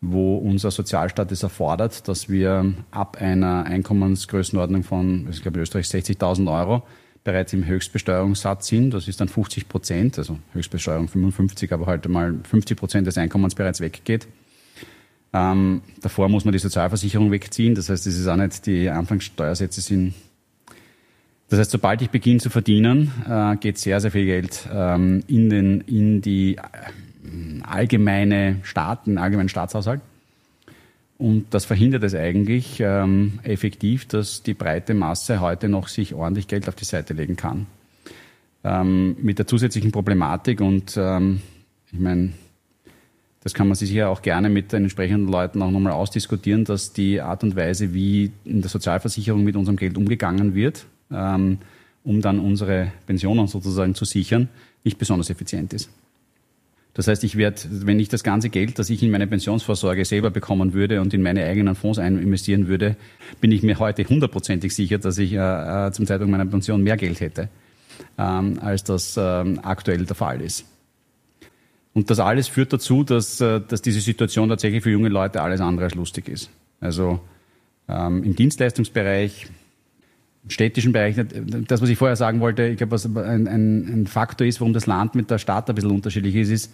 wo 0.00 0.36
unser 0.36 0.70
Sozialstaat 0.70 1.32
es 1.32 1.42
erfordert, 1.42 2.06
dass 2.08 2.28
wir 2.28 2.74
ab 2.90 3.16
einer 3.20 3.64
Einkommensgrößenordnung 3.64 4.82
von, 4.82 5.26
ich 5.30 5.42
glaube 5.42 5.58
in 5.58 5.62
Österreich 5.62 5.86
60.000 5.86 6.52
Euro, 6.52 6.82
bereits 7.24 7.54
im 7.54 7.66
Höchstbesteuerungssatz 7.66 8.66
sind. 8.68 8.92
Das 8.92 9.08
ist 9.08 9.20
dann 9.20 9.28
50 9.28 9.68
Prozent, 9.68 10.18
also 10.18 10.38
Höchstbesteuerung 10.52 11.08
55, 11.08 11.72
aber 11.72 11.86
halt 11.86 12.06
mal 12.08 12.34
50 12.44 12.78
Prozent 12.78 13.06
des 13.06 13.16
Einkommens 13.16 13.54
bereits 13.54 13.80
weggeht. 13.80 14.28
Ähm, 15.32 15.82
davor 16.00 16.28
muss 16.28 16.44
man 16.44 16.52
die 16.52 16.58
Sozialversicherung 16.58 17.32
wegziehen. 17.32 17.74
Das 17.74 17.88
heißt, 17.88 18.06
das 18.06 18.14
ist 18.14 18.28
auch 18.28 18.36
nicht, 18.36 18.66
die 18.66 18.88
Anfangssteuersätze 18.88 19.80
sind. 19.80 20.14
Das 21.54 21.60
heißt, 21.60 21.70
sobald 21.70 22.02
ich 22.02 22.10
beginne 22.10 22.40
zu 22.40 22.50
verdienen, 22.50 23.12
äh, 23.30 23.54
geht 23.54 23.78
sehr, 23.78 24.00
sehr 24.00 24.10
viel 24.10 24.24
Geld 24.24 24.68
ähm, 24.74 25.22
in, 25.28 25.48
den, 25.50 25.82
in 25.82 26.20
die 26.20 26.56
äh, 26.56 27.62
allgemeine 27.62 28.56
Staat, 28.64 29.06
den 29.06 29.18
allgemeinen 29.18 29.48
Staatshaushalt. 29.48 30.00
Und 31.16 31.54
das 31.54 31.64
verhindert 31.64 32.02
es 32.02 32.12
eigentlich 32.12 32.80
ähm, 32.80 33.38
effektiv, 33.44 34.06
dass 34.06 34.42
die 34.42 34.54
breite 34.54 34.94
Masse 34.94 35.40
heute 35.40 35.68
noch 35.68 35.86
sich 35.86 36.12
ordentlich 36.12 36.48
Geld 36.48 36.68
auf 36.68 36.74
die 36.74 36.86
Seite 36.86 37.14
legen 37.14 37.36
kann. 37.36 37.68
Ähm, 38.64 39.16
mit 39.22 39.38
der 39.38 39.46
zusätzlichen 39.46 39.92
Problematik 39.92 40.60
und 40.60 40.96
ähm, 40.96 41.40
ich 41.92 42.00
meine, 42.00 42.32
das 43.44 43.54
kann 43.54 43.68
man 43.68 43.76
sich 43.76 43.90
hier 43.90 44.08
auch 44.08 44.22
gerne 44.22 44.48
mit 44.48 44.72
den 44.72 44.82
entsprechenden 44.82 45.28
Leuten 45.28 45.62
auch 45.62 45.70
nochmal 45.70 45.92
ausdiskutieren, 45.92 46.64
dass 46.64 46.92
die 46.92 47.20
Art 47.20 47.44
und 47.44 47.54
Weise, 47.54 47.94
wie 47.94 48.32
in 48.44 48.60
der 48.60 48.70
Sozialversicherung 48.70 49.44
mit 49.44 49.54
unserem 49.54 49.76
Geld 49.76 49.96
umgegangen 49.96 50.56
wird, 50.56 50.86
ähm, 51.14 51.58
um 52.04 52.20
dann 52.20 52.38
unsere 52.38 52.92
Pensionen 53.06 53.46
sozusagen 53.46 53.94
zu 53.94 54.04
sichern, 54.04 54.48
nicht 54.82 54.98
besonders 54.98 55.30
effizient 55.30 55.72
ist. 55.72 55.90
Das 56.94 57.08
heißt, 57.08 57.24
ich 57.24 57.36
werde, 57.36 57.60
wenn 57.70 57.98
ich 57.98 58.08
das 58.08 58.22
ganze 58.22 58.50
Geld, 58.50 58.78
das 58.78 58.88
ich 58.88 59.02
in 59.02 59.10
meine 59.10 59.26
Pensionsvorsorge 59.26 60.04
selber 60.04 60.30
bekommen 60.30 60.74
würde 60.74 61.00
und 61.00 61.12
in 61.12 61.22
meine 61.22 61.44
eigenen 61.44 61.74
Fonds 61.74 61.98
investieren 61.98 62.68
würde, 62.68 62.96
bin 63.40 63.50
ich 63.50 63.64
mir 63.64 63.80
heute 63.80 64.04
hundertprozentig 64.08 64.72
sicher, 64.72 64.98
dass 64.98 65.18
ich 65.18 65.32
äh, 65.32 65.88
äh, 65.88 65.90
zum 65.90 66.06
Zeitpunkt 66.06 66.30
meiner 66.30 66.46
Pension 66.46 66.82
mehr 66.82 66.96
Geld 66.96 67.20
hätte, 67.20 67.48
ähm, 68.16 68.60
als 68.60 68.84
das 68.84 69.16
ähm, 69.18 69.58
aktuell 69.64 70.04
der 70.04 70.14
Fall 70.14 70.40
ist. 70.40 70.66
Und 71.94 72.10
das 72.10 72.20
alles 72.20 72.46
führt 72.46 72.72
dazu, 72.72 73.02
dass, 73.02 73.40
äh, 73.40 73.60
dass 73.66 73.82
diese 73.82 74.00
Situation 74.00 74.48
tatsächlich 74.48 74.84
für 74.84 74.90
junge 74.90 75.08
Leute 75.08 75.42
alles 75.42 75.60
andere 75.60 75.86
als 75.86 75.94
lustig 75.96 76.28
ist. 76.28 76.48
Also 76.80 77.18
ähm, 77.88 78.22
im 78.22 78.36
Dienstleistungsbereich, 78.36 79.48
städtischen 80.48 80.92
Bereich, 80.92 81.16
das, 81.66 81.80
was 81.80 81.88
ich 81.88 81.98
vorher 81.98 82.16
sagen 82.16 82.40
wollte, 82.40 82.64
ich 82.66 82.76
glaube, 82.76 82.92
was 82.92 83.06
ein, 83.06 83.48
ein, 83.48 84.02
ein 84.02 84.06
Faktor 84.06 84.46
ist, 84.46 84.60
warum 84.60 84.72
das 84.72 84.86
Land 84.86 85.14
mit 85.14 85.30
der 85.30 85.38
Stadt 85.38 85.68
ein 85.68 85.74
bisschen 85.74 85.90
unterschiedlich 85.90 86.34
ist, 86.34 86.50
ist, 86.50 86.72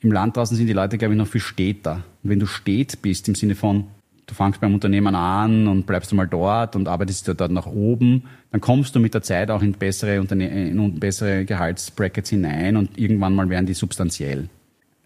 im 0.00 0.12
Land 0.12 0.36
draußen 0.36 0.56
sind 0.56 0.66
die 0.66 0.72
Leute, 0.72 0.98
glaube 0.98 1.14
ich, 1.14 1.18
noch 1.18 1.26
viel 1.26 1.40
städter. 1.40 2.04
Und 2.22 2.30
wenn 2.30 2.38
du 2.38 2.46
stät 2.46 3.00
bist, 3.00 3.26
im 3.28 3.34
Sinne 3.34 3.54
von, 3.54 3.84
du 4.26 4.34
fangst 4.34 4.60
beim 4.60 4.74
Unternehmen 4.74 5.14
an 5.14 5.66
und 5.66 5.86
bleibst 5.86 6.12
du 6.12 6.16
mal 6.16 6.26
dort 6.26 6.76
und 6.76 6.88
arbeitest 6.88 7.28
dort 7.28 7.50
nach 7.50 7.66
oben, 7.66 8.24
dann 8.50 8.60
kommst 8.60 8.94
du 8.94 9.00
mit 9.00 9.14
der 9.14 9.22
Zeit 9.22 9.50
auch 9.50 9.62
in 9.62 9.72
bessere, 9.72 10.20
Unterne 10.20 10.68
in 10.68 11.00
bessere 11.00 11.44
Gehaltsbrackets 11.44 12.30
hinein 12.30 12.76
und 12.76 12.98
irgendwann 12.98 13.34
mal 13.34 13.48
werden 13.48 13.66
die 13.66 13.74
substanziell. 13.74 14.48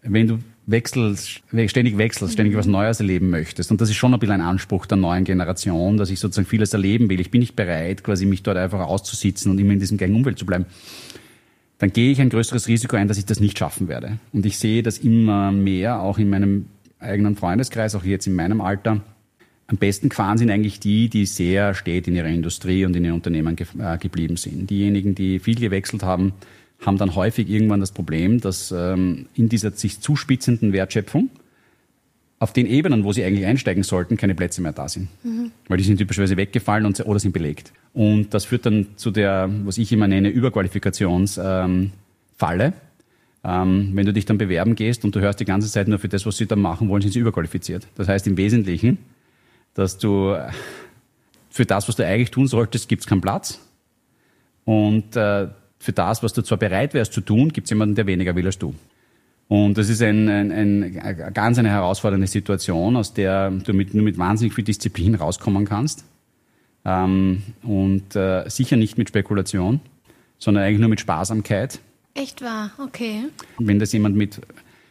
Wenn 0.01 0.27
du 0.27 0.39
wechselst, 0.69 1.41
ständig 1.67 1.97
wechselst, 1.97 2.33
ständig 2.33 2.55
was 2.55 2.67
Neues 2.67 2.99
erleben 2.99 3.29
möchtest, 3.29 3.71
und 3.71 3.81
das 3.81 3.89
ist 3.89 3.95
schon 3.95 4.13
ein 4.13 4.19
bisschen 4.19 4.35
ein 4.35 4.41
Anspruch 4.41 4.85
der 4.85 4.97
neuen 4.97 5.23
Generation, 5.23 5.97
dass 5.97 6.09
ich 6.09 6.19
sozusagen 6.19 6.47
vieles 6.47 6.73
erleben 6.73 7.09
will. 7.09 7.19
Ich 7.19 7.31
bin 7.31 7.39
nicht 7.39 7.55
bereit, 7.55 8.03
quasi 8.03 8.25
mich 8.25 8.43
dort 8.43 8.57
einfach 8.57 8.79
auszusitzen 8.79 9.51
und 9.51 9.59
immer 9.59 9.73
in 9.73 9.79
diesem 9.79 9.97
gleichen 9.97 10.15
Umfeld 10.15 10.37
zu 10.37 10.45
bleiben 10.45 10.65
dann 11.79 11.93
gehe 11.93 12.11
ich 12.11 12.21
ein 12.21 12.29
größeres 12.29 12.67
Risiko 12.67 12.97
ein, 12.97 13.07
dass 13.07 13.17
ich 13.17 13.25
das 13.25 13.39
nicht 13.39 13.57
schaffen 13.57 13.87
werde. 13.87 14.19
Und 14.33 14.45
ich 14.45 14.59
sehe 14.59 14.83
das 14.83 14.97
immer 14.99 15.51
mehr, 15.51 16.01
auch 16.01 16.19
in 16.19 16.29
meinem 16.29 16.65
eigenen 16.99 17.37
Freundeskreis, 17.37 17.95
auch 17.95 18.03
jetzt 18.03 18.27
in 18.27 18.35
meinem 18.35 18.61
Alter, 18.61 19.01
am 19.67 19.77
besten 19.77 20.09
gefahren 20.09 20.37
sind 20.37 20.49
eigentlich 20.49 20.79
die, 20.79 21.09
die 21.09 21.25
sehr 21.25 21.73
stät 21.73 22.07
in 22.07 22.15
ihrer 22.15 22.27
Industrie 22.27 22.85
und 22.85 22.95
in 22.95 23.05
ihren 23.05 23.13
Unternehmen 23.13 23.55
ge 23.55 23.67
äh, 23.79 23.97
geblieben 23.97 24.35
sind. 24.35 24.69
Diejenigen, 24.69 25.15
die 25.15 25.39
viel 25.39 25.55
gewechselt 25.55 26.03
haben, 26.03 26.33
haben 26.81 26.97
dann 26.97 27.15
häufig 27.15 27.49
irgendwann 27.49 27.79
das 27.79 27.91
Problem, 27.91 28.39
dass 28.39 28.71
ähm, 28.71 29.27
in 29.35 29.49
dieser 29.49 29.71
sich 29.71 29.99
zuspitzenden 29.99 30.73
Wertschöpfung 30.73 31.29
auf 32.39 32.53
den 32.53 32.65
Ebenen, 32.65 33.03
wo 33.03 33.11
sie 33.11 33.23
eigentlich 33.23 33.45
einsteigen 33.45 33.83
sollten, 33.83 34.15
keine 34.15 34.33
Plätze 34.33 34.61
mehr 34.61 34.71
da 34.71 34.87
sind. 34.87 35.09
Mhm. 35.23 35.51
Weil 35.67 35.77
die 35.77 35.83
sind 35.83 35.97
typischerweise 35.97 36.37
weggefallen 36.37 36.85
und, 36.85 36.99
oder 37.05 37.19
sind 37.19 37.33
belegt. 37.33 37.73
Und 37.93 38.33
das 38.33 38.45
führt 38.45 38.65
dann 38.65 38.87
zu 38.95 39.11
der, 39.11 39.49
was 39.65 39.77
ich 39.77 39.91
immer 39.91 40.07
nenne, 40.07 40.29
Überqualifikationsfalle. 40.29 41.91
Ähm, 42.65 42.73
ähm, 43.41 43.91
wenn 43.93 44.05
du 44.05 44.13
dich 44.13 44.25
dann 44.25 44.37
bewerben 44.37 44.75
gehst 44.75 45.03
und 45.03 45.15
du 45.15 45.19
hörst 45.19 45.39
die 45.39 45.45
ganze 45.45 45.69
Zeit 45.69 45.87
nur 45.87 45.99
für 45.99 46.09
das, 46.09 46.25
was 46.25 46.37
sie 46.37 46.45
dann 46.45 46.59
machen 46.59 46.87
wollen, 46.89 47.01
sind 47.01 47.11
sie 47.11 47.19
überqualifiziert. 47.19 47.87
Das 47.95 48.07
heißt 48.07 48.27
im 48.27 48.37
Wesentlichen, 48.37 48.99
dass 49.73 49.97
du 49.97 50.35
für 51.49 51.65
das, 51.65 51.87
was 51.87 51.95
du 51.95 52.05
eigentlich 52.05 52.31
tun 52.31 52.47
solltest, 52.47 52.87
gibt 52.87 53.01
es 53.01 53.07
keinen 53.07 53.21
Platz. 53.21 53.59
Und 54.65 55.15
äh, 55.15 55.47
für 55.79 55.93
das, 55.93 56.21
was 56.23 56.33
du 56.33 56.41
zwar 56.41 56.57
bereit 56.57 56.93
wärst 56.93 57.13
zu 57.13 57.21
tun, 57.21 57.49
gibt 57.51 57.65
es 57.65 57.71
jemanden, 57.71 57.95
der 57.95 58.05
weniger 58.05 58.35
will 58.35 58.45
als 58.45 58.57
du. 58.57 58.75
Und 59.47 59.77
das 59.77 59.89
ist 59.89 60.01
ein, 60.01 60.29
ein, 60.29 60.51
ein, 60.51 60.99
eine 60.99 61.31
ganz 61.31 61.57
eine 61.57 61.69
herausfordernde 61.69 62.27
Situation, 62.27 62.95
aus 62.95 63.13
der 63.13 63.49
du 63.49 63.73
mit, 63.73 63.93
nur 63.93 64.03
mit 64.03 64.17
wahnsinnig 64.17 64.53
viel 64.53 64.63
Disziplin 64.63 65.15
rauskommen 65.15 65.65
kannst. 65.65 66.05
Ähm, 66.85 67.41
und 67.63 68.15
äh, 68.15 68.47
sicher 68.47 68.77
nicht 68.77 68.97
mit 68.97 69.09
Spekulation, 69.09 69.79
sondern 70.37 70.63
eigentlich 70.63 70.79
nur 70.79 70.89
mit 70.89 70.99
Sparsamkeit 70.99 71.79
Echt 72.19 72.41
wahr, 72.41 72.71
okay. 72.79 73.25
Wenn 73.59 73.79
das 73.79 73.93
jemand 73.93 74.15
mit 74.15 74.41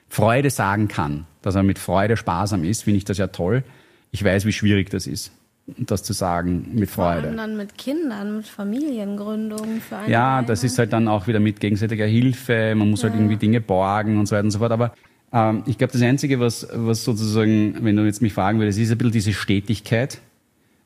Freude 0.09 0.49
sagen 0.49 0.89
kann, 0.89 1.27
dass 1.43 1.57
er 1.57 1.63
mit 1.63 1.79
Freude 1.79 2.17
sparsam 2.17 2.65
ist, 2.65 2.85
finde 2.85 2.99
ich 2.99 3.05
das 3.05 3.19
ja 3.19 3.27
toll. 3.27 3.65
Ich 4.11 4.25
weiß, 4.25 4.47
wie 4.47 4.53
schwierig 4.53 4.89
das 4.91 5.07
ist. 5.07 5.33
Das 5.77 6.03
zu 6.03 6.13
sagen 6.13 6.69
mit 6.75 6.91
Freude. 6.91 7.21
Vor 7.21 7.29
allem 7.29 7.37
dann 7.37 7.57
mit 7.57 7.77
Kindern, 7.77 8.37
mit 8.37 8.47
Familiengründung. 8.47 9.81
Für 9.81 9.99
eine 9.99 10.11
ja, 10.11 10.43
das 10.43 10.65
ist 10.65 10.79
halt 10.79 10.93
dann 10.93 11.09
auch 11.09 11.27
wieder 11.27 11.41
mit 11.41 11.61
gegenseitiger 11.61 12.07
Hilfe. 12.07 12.75
Man 12.75 12.91
muss 12.91 13.03
halt 13.03 13.13
ja. 13.13 13.19
halt 13.19 13.25
irgendwie 13.25 13.39
Dinge 13.39 13.61
borgen 13.61 14.19
und 14.19 14.27
so 14.27 14.35
weiter 14.35 14.45
und 14.45 14.51
so 14.51 14.59
fort. 14.59 14.73
Aber 14.73 14.95
ähm, 15.33 15.63
ich 15.67 15.77
glaube, 15.77 15.93
das 15.93 16.03
Einzige, 16.03 16.41
was, 16.41 16.67
was 16.73 17.05
sozusagen, 17.05 17.85
wenn 17.85 17.97
du 17.97 18.05
jetzt 18.05 18.23
mich 18.23 18.33
fragen 18.33 18.59
würdest, 18.59 18.79
ist 18.79 18.91
ein 18.91 18.99
bisschen 18.99 19.13
diese 19.13 19.33
Stetigkeit. 19.33 20.21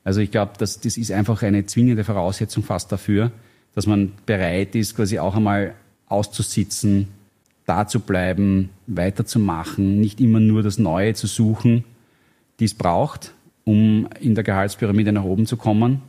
Also 0.03 0.19
ich 0.19 0.31
glaube, 0.31 0.53
das, 0.57 0.81
das 0.81 0.97
ist 0.97 1.11
einfach 1.11 1.41
eine 1.43 1.65
zwingende 1.65 2.03
Voraussetzung 2.03 2.63
fast 2.63 2.91
dafür, 2.91 3.31
dass 3.73 3.87
man 3.87 4.11
bereit 4.25 4.75
ist, 4.75 4.95
quasi 4.95 5.19
auch 5.19 5.35
einmal 5.35 5.75
auszusitzen, 6.07 7.07
da 7.65 7.87
zu 7.87 8.01
bleiben, 8.01 8.69
weiterzumachen, 8.87 10.01
nicht 10.01 10.19
immer 10.19 10.41
nur 10.41 10.61
das 10.61 10.77
Neue 10.77 11.13
zu 11.13 11.27
suchen, 11.27 11.85
die 12.59 12.65
es 12.65 12.73
braucht, 12.73 13.33
um 13.65 14.07
in 14.19 14.35
der 14.35 14.43
Gehaltspyramide 14.43 15.11
nach 15.11 15.23
oben 15.23 15.45
zu 15.45 15.57
kommen, 15.57 16.01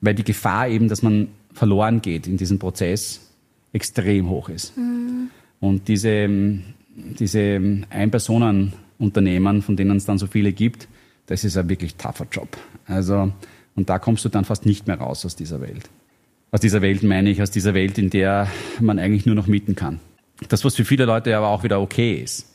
weil 0.00 0.14
die 0.14 0.24
Gefahr 0.24 0.68
eben, 0.68 0.88
dass 0.88 1.02
man 1.02 1.28
verloren 1.52 2.02
geht 2.02 2.26
in 2.26 2.36
diesem 2.36 2.58
Prozess, 2.58 3.20
extrem 3.72 4.28
hoch 4.28 4.48
ist. 4.48 4.76
Mhm. 4.76 5.30
Und 5.60 5.88
diese, 5.88 6.28
diese 7.18 7.60
Ein-Personen-Unternehmen, 7.90 9.62
von 9.62 9.76
denen 9.76 9.96
es 9.96 10.04
dann 10.04 10.18
so 10.18 10.26
viele 10.26 10.52
gibt, 10.52 10.88
das 11.26 11.44
ist 11.44 11.56
ein 11.56 11.68
wirklich 11.68 11.96
tougher 11.96 12.26
Job. 12.30 12.56
Also, 12.86 13.32
und 13.74 13.90
da 13.90 13.98
kommst 13.98 14.24
du 14.24 14.28
dann 14.28 14.44
fast 14.44 14.66
nicht 14.66 14.86
mehr 14.86 14.98
raus 14.98 15.26
aus 15.26 15.36
dieser 15.36 15.60
Welt. 15.60 15.90
Aus 16.50 16.60
dieser 16.60 16.80
Welt 16.80 17.02
meine 17.02 17.30
ich, 17.30 17.42
aus 17.42 17.50
dieser 17.50 17.74
Welt, 17.74 17.98
in 17.98 18.08
der 18.08 18.48
man 18.80 18.98
eigentlich 18.98 19.26
nur 19.26 19.34
noch 19.34 19.46
mieten 19.46 19.74
kann. 19.74 20.00
Das, 20.48 20.64
was 20.64 20.76
für 20.76 20.84
viele 20.84 21.04
Leute 21.04 21.36
aber 21.36 21.48
auch 21.48 21.64
wieder 21.64 21.80
okay 21.80 22.14
ist 22.14 22.46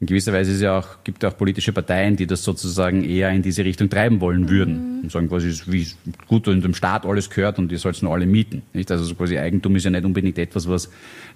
in 0.00 0.06
gewisser 0.06 0.32
Weise 0.32 0.52
ist 0.52 0.60
ja 0.60 0.78
auch, 0.78 1.02
gibt 1.02 1.24
es 1.24 1.30
auch 1.32 1.36
politische 1.36 1.72
Parteien, 1.72 2.14
die 2.14 2.26
das 2.26 2.44
sozusagen 2.44 3.02
eher 3.02 3.30
in 3.30 3.42
diese 3.42 3.64
Richtung 3.64 3.90
treiben 3.90 4.20
wollen 4.20 4.48
würden. 4.48 4.98
Mhm. 4.98 5.02
Und 5.02 5.12
sagen 5.12 5.28
quasi, 5.28 5.52
wie 5.66 5.86
gut 6.28 6.46
und 6.46 6.62
dem 6.62 6.74
Staat 6.74 7.04
alles 7.04 7.30
gehört 7.30 7.58
und 7.58 7.72
ihr 7.72 7.78
sollt 7.78 7.96
es 7.96 8.02
nur 8.02 8.12
alle 8.12 8.26
mieten. 8.26 8.62
Nicht? 8.72 8.90
Also 8.92 9.04
so 9.04 9.16
quasi 9.16 9.38
Eigentum 9.38 9.74
ist 9.74 9.84
ja 9.84 9.90
nicht 9.90 10.04
unbedingt 10.04 10.38
etwas, 10.38 10.68
was 10.68 10.90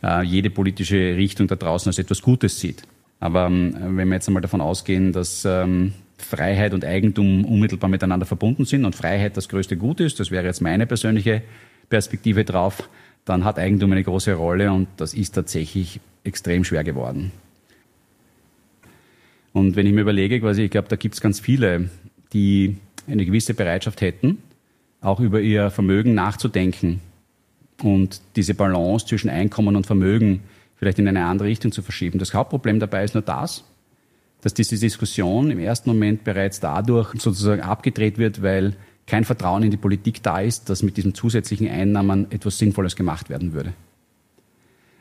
äh, 0.04 0.22
jede 0.22 0.50
politische 0.50 1.16
Richtung 1.16 1.48
da 1.48 1.56
draußen 1.56 1.88
als 1.88 1.98
etwas 1.98 2.22
Gutes 2.22 2.60
sieht. 2.60 2.84
Aber 3.18 3.46
ähm, 3.46 3.74
wenn 3.96 4.08
wir 4.08 4.14
jetzt 4.14 4.28
einmal 4.28 4.42
davon 4.42 4.60
ausgehen, 4.60 5.12
dass 5.12 5.44
ähm, 5.44 5.94
Freiheit 6.18 6.72
und 6.72 6.84
Eigentum 6.84 7.44
unmittelbar 7.44 7.90
miteinander 7.90 8.26
verbunden 8.26 8.64
sind 8.64 8.84
und 8.84 8.94
Freiheit 8.94 9.36
das 9.36 9.48
größte 9.48 9.76
Gut 9.76 9.98
ist, 9.98 10.20
das 10.20 10.30
wäre 10.30 10.46
jetzt 10.46 10.60
meine 10.60 10.86
persönliche 10.86 11.42
Perspektive 11.88 12.44
drauf, 12.44 12.88
dann 13.24 13.44
hat 13.44 13.58
Eigentum 13.58 13.90
eine 13.90 14.04
große 14.04 14.34
Rolle 14.34 14.72
und 14.72 14.86
das 14.98 15.14
ist 15.14 15.32
tatsächlich 15.32 16.00
extrem 16.22 16.62
schwer 16.62 16.84
geworden. 16.84 17.32
Und 19.52 19.76
wenn 19.76 19.86
ich 19.86 19.92
mir 19.92 20.00
überlege, 20.00 20.40
quasi, 20.40 20.62
ich 20.62 20.70
glaube, 20.70 20.88
da 20.88 20.96
gibt 20.96 21.14
es 21.14 21.20
ganz 21.20 21.40
viele, 21.40 21.90
die 22.32 22.76
eine 23.06 23.24
gewisse 23.26 23.54
Bereitschaft 23.54 24.00
hätten, 24.00 24.38
auch 25.00 25.20
über 25.20 25.40
ihr 25.40 25.70
Vermögen 25.70 26.14
nachzudenken 26.14 27.00
und 27.82 28.20
diese 28.36 28.54
Balance 28.54 29.06
zwischen 29.06 29.28
Einkommen 29.28 29.76
und 29.76 29.86
Vermögen 29.86 30.40
vielleicht 30.76 30.98
in 30.98 31.08
eine 31.08 31.24
andere 31.24 31.48
Richtung 31.48 31.72
zu 31.72 31.82
verschieben. 31.82 32.18
Das 32.18 32.34
Hauptproblem 32.34 32.80
dabei 32.80 33.04
ist 33.04 33.14
nur 33.14 33.22
das, 33.22 33.64
dass 34.40 34.54
diese 34.54 34.78
Diskussion 34.78 35.50
im 35.50 35.58
ersten 35.58 35.90
Moment 35.90 36.24
bereits 36.24 36.60
dadurch 36.60 37.12
sozusagen 37.20 37.62
abgedreht 37.62 38.18
wird, 38.18 38.42
weil 38.42 38.74
kein 39.06 39.24
Vertrauen 39.24 39.62
in 39.62 39.70
die 39.70 39.76
Politik 39.76 40.22
da 40.22 40.40
ist, 40.40 40.70
dass 40.70 40.82
mit 40.82 40.96
diesen 40.96 41.14
zusätzlichen 41.14 41.68
Einnahmen 41.68 42.30
etwas 42.30 42.58
Sinnvolles 42.58 42.96
gemacht 42.96 43.30
werden 43.30 43.52
würde. 43.52 43.72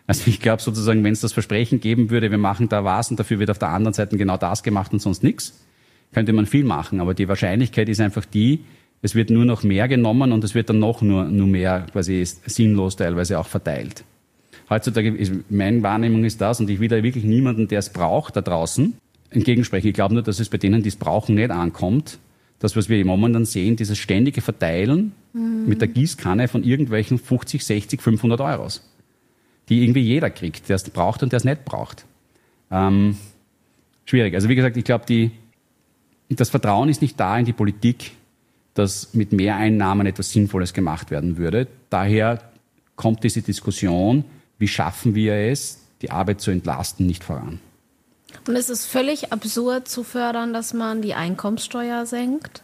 Also 0.08 0.24
ich 0.28 0.40
glaube 0.40 0.62
sozusagen, 0.62 1.04
wenn 1.04 1.14
es 1.14 1.22
das 1.22 1.34
Versprechen 1.34 1.80
geben 1.80 2.10
würde, 2.10 2.32
wir 2.32 2.38
machen 2.38 2.70
da 2.70 2.84
was 2.84 3.12
und 3.12 3.20
dafür 3.20 3.40
wird 3.40 3.50
auf 3.50 3.60
der 3.60 3.70
anderen 3.70 3.94
Seite 3.94 4.18
genau 4.18 4.38
das 4.38 4.64
gemacht 4.64 4.92
und 4.94 5.00
sonst 5.00 5.24
nichts, 5.24 5.60
könnte 6.14 6.34
man 6.34 6.46
viel 6.46 6.64
machen. 6.64 7.00
Aber 7.00 7.14
die 7.14 7.28
Wahrscheinlichkeit 7.28 7.88
ist 7.90 8.02
einfach 8.02 8.26
die, 8.26 8.66
es 9.02 9.16
wird 9.16 9.30
nur 9.30 9.46
noch 9.46 9.64
mehr 9.64 9.88
genommen 9.88 10.32
und 10.32 10.44
es 10.44 10.54
wird 10.54 10.70
dann 10.70 10.80
noch 10.80 11.02
nur, 11.02 11.26
nur 11.26 11.48
mehr 11.48 11.86
quasi 11.92 12.24
sinnlos 12.26 12.96
teilweise 12.96 13.40
auch 13.40 13.48
verteilt. 13.48 14.04
Heutzutage 14.70 15.10
ist, 15.10 15.34
meine 15.50 15.84
Wahrnehmung 15.84 16.24
ist 16.24 16.40
das 16.40 16.60
und 16.60 16.70
ich 16.70 16.80
will 16.80 16.88
da 16.88 17.02
wirklich 17.02 17.24
niemanden, 17.24 17.68
der 17.68 17.80
es 17.80 17.90
braucht, 17.90 18.36
da 18.36 18.42
draußen 18.42 18.94
entgegensprechen. 19.30 19.90
Ich 19.90 19.94
glaube 19.94 20.14
nur, 20.14 20.24
dass 20.24 20.40
es 20.40 20.50
bei 20.50 20.58
denen, 20.58 20.84
die 20.84 20.90
es 20.90 20.96
brauchen, 20.96 21.36
nicht 21.36 21.52
ankommt. 21.52 22.20
Das, 22.60 22.76
was 22.76 22.90
wir 22.90 23.00
im 23.00 23.08
Moment 23.08 23.48
sehen, 23.48 23.76
dieses 23.76 23.98
ständige 23.98 24.42
Verteilen 24.42 25.14
mhm. 25.34 25.68
mit 25.68 25.82
der 25.82 25.88
Gießkanne 25.88 26.48
von 26.48 26.64
irgendwelchen 26.64 27.18
50, 27.18 27.66
60, 27.66 28.02
500 28.02 28.40
Euros 28.40 28.91
die 29.72 29.84
irgendwie 29.84 30.02
jeder 30.02 30.30
kriegt, 30.30 30.68
der 30.68 30.76
es 30.76 30.84
braucht 30.84 31.24
und 31.24 31.32
der 31.32 31.38
es 31.38 31.46
nicht 31.46 31.64
braucht. 31.64 32.06
Ähm, 32.70 33.18
schwierig. 34.04 34.36
Also 34.36 34.50
wie 34.50 34.56
gesagt, 34.56 34.76
ich 34.76 34.84
glaube, 34.84 35.32
das 36.30 36.50
Vertrauen 36.50 36.90
ist 36.90 37.02
nicht 37.02 37.18
da 37.18 37.40
in 37.40 37.46
die 37.46 37.54
Politik, 37.54 38.12
dass 38.74 39.14
mit 39.14 39.32
mehr 39.32 39.56
Einnahmen 39.56 40.06
etwas 40.06 40.32
Sinnvolles 40.32 40.74
gemacht 40.74 41.10
werden 41.10 41.38
würde. 41.38 41.68
Daher 41.90 42.42
kommt 42.98 43.24
diese 43.24 43.42
Diskussion, 43.42 44.26
wie 44.58 44.68
schaffen 44.68 45.16
wir 45.16 45.36
es, 45.36 45.80
die 46.02 46.12
Arbeit 46.12 46.42
zu 46.42 46.52
entlasten, 46.52 47.08
nicht 47.08 47.24
voran. 47.24 47.62
Und 48.48 48.58
ist 48.58 48.70
es 48.70 48.86
völlig 48.86 49.32
absurd 49.32 49.88
zu 49.88 50.04
fördern, 50.04 50.52
dass 50.52 50.74
man 50.74 51.02
die 51.02 51.14
Einkommenssteuer 51.14 52.06
senkt? 52.06 52.62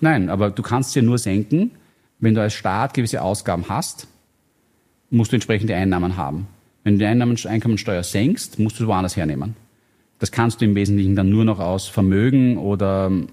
Nein, 0.00 0.30
aber 0.30 0.50
du 0.50 0.62
kannst 0.62 0.92
sie 0.92 1.02
nur 1.02 1.18
senken, 1.18 1.72
wenn 2.20 2.34
du 2.34 2.40
als 2.40 2.54
Staat 2.54 2.94
gewisse 2.94 3.22
Ausgaben 3.22 3.64
hast 3.68 4.06
musst 5.14 5.32
du 5.32 5.36
entsprechende 5.36 5.74
Einnahmen 5.74 6.16
haben. 6.16 6.46
Wenn 6.84 6.98
du 6.98 7.34
die 7.34 7.48
Einkommensteuer 7.48 8.02
senkst, 8.02 8.58
musst 8.58 8.78
du 8.78 8.84
es 8.84 8.88
woanders 8.88 9.16
hernehmen. 9.16 9.56
Das 10.18 10.30
kannst 10.30 10.60
du 10.60 10.64
im 10.64 10.74
Wesentlichen 10.74 11.16
dann 11.16 11.30
nur 11.30 11.44
noch 11.44 11.58
aus 11.58 11.88
Vermögen 11.88 12.58
oder 12.58 13.06
ähm, 13.06 13.28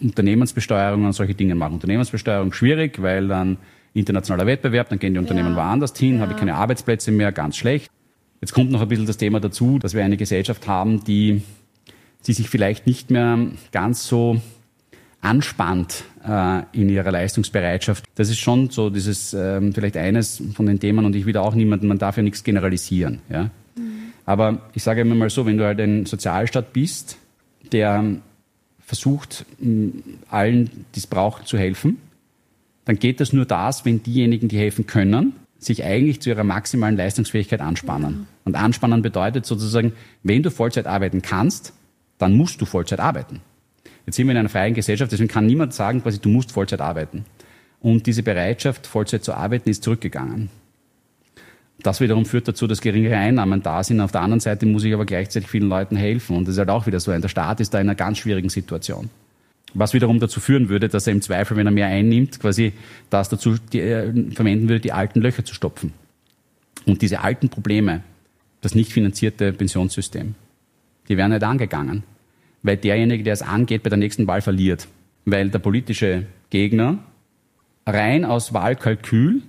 Unternehmensbesteuerung 0.00 1.04
und 1.04 1.12
solche 1.12 1.34
Dinge 1.34 1.54
machen. 1.54 1.74
Unternehmensbesteuerung 1.74 2.52
schwierig, 2.52 3.00
weil 3.00 3.28
dann 3.28 3.56
internationaler 3.94 4.46
Wettbewerb, 4.46 4.88
dann 4.88 4.98
gehen 4.98 5.14
die 5.14 5.18
Unternehmen 5.18 5.50
ja. 5.50 5.56
woanders 5.56 5.96
hin, 5.96 6.16
ja. 6.16 6.20
habe 6.20 6.32
ich 6.32 6.38
keine 6.38 6.54
Arbeitsplätze 6.54 7.10
mehr, 7.10 7.32
ganz 7.32 7.56
schlecht. 7.56 7.90
Jetzt 8.40 8.52
kommt 8.52 8.70
noch 8.70 8.80
ein 8.80 8.88
bisschen 8.88 9.06
das 9.06 9.16
Thema 9.16 9.40
dazu, 9.40 9.78
dass 9.78 9.94
wir 9.94 10.04
eine 10.04 10.16
Gesellschaft 10.16 10.66
haben, 10.66 11.04
die, 11.04 11.42
die 12.26 12.32
sich 12.32 12.48
vielleicht 12.48 12.86
nicht 12.86 13.10
mehr 13.10 13.38
ganz 13.72 14.06
so 14.06 14.40
anspannt 15.20 16.04
äh, 16.26 16.62
in 16.72 16.88
ihrer 16.88 17.10
Leistungsbereitschaft. 17.10 18.04
Das 18.14 18.30
ist 18.30 18.38
schon 18.38 18.70
so 18.70 18.90
dieses 18.90 19.34
ähm, 19.34 19.72
vielleicht 19.72 19.96
eines 19.96 20.42
von 20.54 20.66
den 20.66 20.80
Themen 20.80 21.04
und 21.04 21.14
ich 21.14 21.26
will 21.26 21.36
auch 21.36 21.54
niemanden, 21.54 21.88
man 21.88 21.98
darf 21.98 22.16
ja 22.16 22.22
nichts 22.22 22.42
generalisieren. 22.42 23.20
Ja? 23.28 23.50
Mhm. 23.76 24.12
Aber 24.24 24.60
ich 24.74 24.82
sage 24.82 25.02
immer 25.02 25.14
mal 25.14 25.30
so, 25.30 25.46
wenn 25.46 25.58
du 25.58 25.64
halt 25.64 25.80
ein 25.80 26.06
Sozialstaat 26.06 26.72
bist, 26.72 27.18
der 27.72 28.04
versucht, 28.80 29.44
allen, 30.30 30.70
die 30.94 30.98
es 30.98 31.06
braucht, 31.06 31.46
zu 31.46 31.56
helfen, 31.58 31.98
dann 32.84 32.98
geht 32.98 33.20
das 33.20 33.32
nur 33.32 33.44
das, 33.44 33.84
wenn 33.84 34.02
diejenigen, 34.02 34.48
die 34.48 34.58
helfen 34.58 34.86
können, 34.86 35.34
sich 35.58 35.84
eigentlich 35.84 36.20
zu 36.20 36.30
ihrer 36.30 36.42
maximalen 36.42 36.96
Leistungsfähigkeit 36.96 37.60
anspannen. 37.60 38.12
Mhm. 38.12 38.26
Und 38.44 38.56
anspannen 38.56 39.02
bedeutet 39.02 39.46
sozusagen, 39.46 39.92
wenn 40.22 40.42
du 40.42 40.50
Vollzeit 40.50 40.86
arbeiten 40.86 41.22
kannst, 41.22 41.74
dann 42.18 42.32
musst 42.34 42.60
du 42.60 42.64
Vollzeit 42.64 42.98
arbeiten. 42.98 43.42
Jetzt 44.06 44.16
sind 44.16 44.26
wir 44.26 44.32
in 44.32 44.38
einer 44.38 44.48
freien 44.48 44.74
Gesellschaft, 44.74 45.12
deswegen 45.12 45.28
kann 45.28 45.46
niemand 45.46 45.74
sagen, 45.74 46.02
quasi, 46.02 46.18
du 46.18 46.28
musst 46.28 46.52
Vollzeit 46.52 46.80
arbeiten. 46.80 47.24
Und 47.80 48.06
diese 48.06 48.22
Bereitschaft, 48.22 48.86
Vollzeit 48.86 49.24
zu 49.24 49.34
arbeiten, 49.34 49.68
ist 49.70 49.82
zurückgegangen. 49.82 50.50
Das 51.82 52.00
wiederum 52.00 52.26
führt 52.26 52.46
dazu, 52.46 52.66
dass 52.66 52.80
geringere 52.80 53.16
Einnahmen 53.16 53.62
da 53.62 53.82
sind. 53.82 54.00
Auf 54.00 54.12
der 54.12 54.20
anderen 54.20 54.40
Seite 54.40 54.66
muss 54.66 54.84
ich 54.84 54.92
aber 54.92 55.06
gleichzeitig 55.06 55.48
vielen 55.48 55.68
Leuten 55.68 55.96
helfen. 55.96 56.36
Und 56.36 56.46
das 56.46 56.54
ist 56.54 56.58
halt 56.58 56.68
auch 56.68 56.86
wieder 56.86 57.00
so. 57.00 57.16
Der 57.16 57.28
Staat 57.28 57.60
ist 57.60 57.72
da 57.72 57.78
in 57.78 57.88
einer 57.88 57.94
ganz 57.94 58.18
schwierigen 58.18 58.50
Situation. 58.50 59.08
Was 59.72 59.94
wiederum 59.94 60.20
dazu 60.20 60.40
führen 60.40 60.68
würde, 60.68 60.88
dass 60.88 61.06
er 61.06 61.12
im 61.12 61.22
Zweifel, 61.22 61.56
wenn 61.56 61.66
er 61.66 61.72
mehr 61.72 61.86
einnimmt, 61.86 62.40
quasi 62.40 62.72
das 63.08 63.28
dazu 63.28 63.56
die, 63.72 63.80
äh, 63.80 64.12
verwenden 64.32 64.68
würde, 64.68 64.80
die 64.80 64.92
alten 64.92 65.20
Löcher 65.20 65.44
zu 65.44 65.54
stopfen. 65.54 65.92
Und 66.86 67.02
diese 67.02 67.20
alten 67.20 67.48
Probleme, 67.48 68.02
das 68.60 68.74
nicht 68.74 68.92
finanzierte 68.92 69.52
Pensionssystem, 69.52 70.34
die 71.08 71.16
werden 71.16 71.32
nicht 71.32 71.44
angegangen 71.44 72.02
weil 72.62 72.76
derjenige, 72.76 73.24
der 73.24 73.32
es 73.32 73.42
angeht, 73.42 73.82
bei 73.82 73.90
der 73.90 73.98
nächsten 73.98 74.26
Wahl 74.26 74.42
verliert. 74.42 74.88
Weil 75.24 75.50
der 75.50 75.58
politische 75.58 76.26
Gegner 76.50 76.98
rein 77.86 78.24
aus 78.24 78.52
Wahlkalkül, 78.52 79.42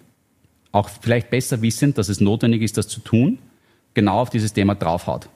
auch 0.71 0.89
vielleicht 0.89 1.29
besser 1.29 1.61
wissend, 1.61 1.97
dass 1.97 2.09
es 2.09 2.21
notwendig 2.21 2.61
ist, 2.61 2.77
das 2.77 2.87
zu 2.87 3.01
tun, 3.01 3.39
genau 3.93 4.19
auf 4.19 4.29
dieses 4.29 4.53
Thema 4.53 4.75
draufhaut. 4.75 5.29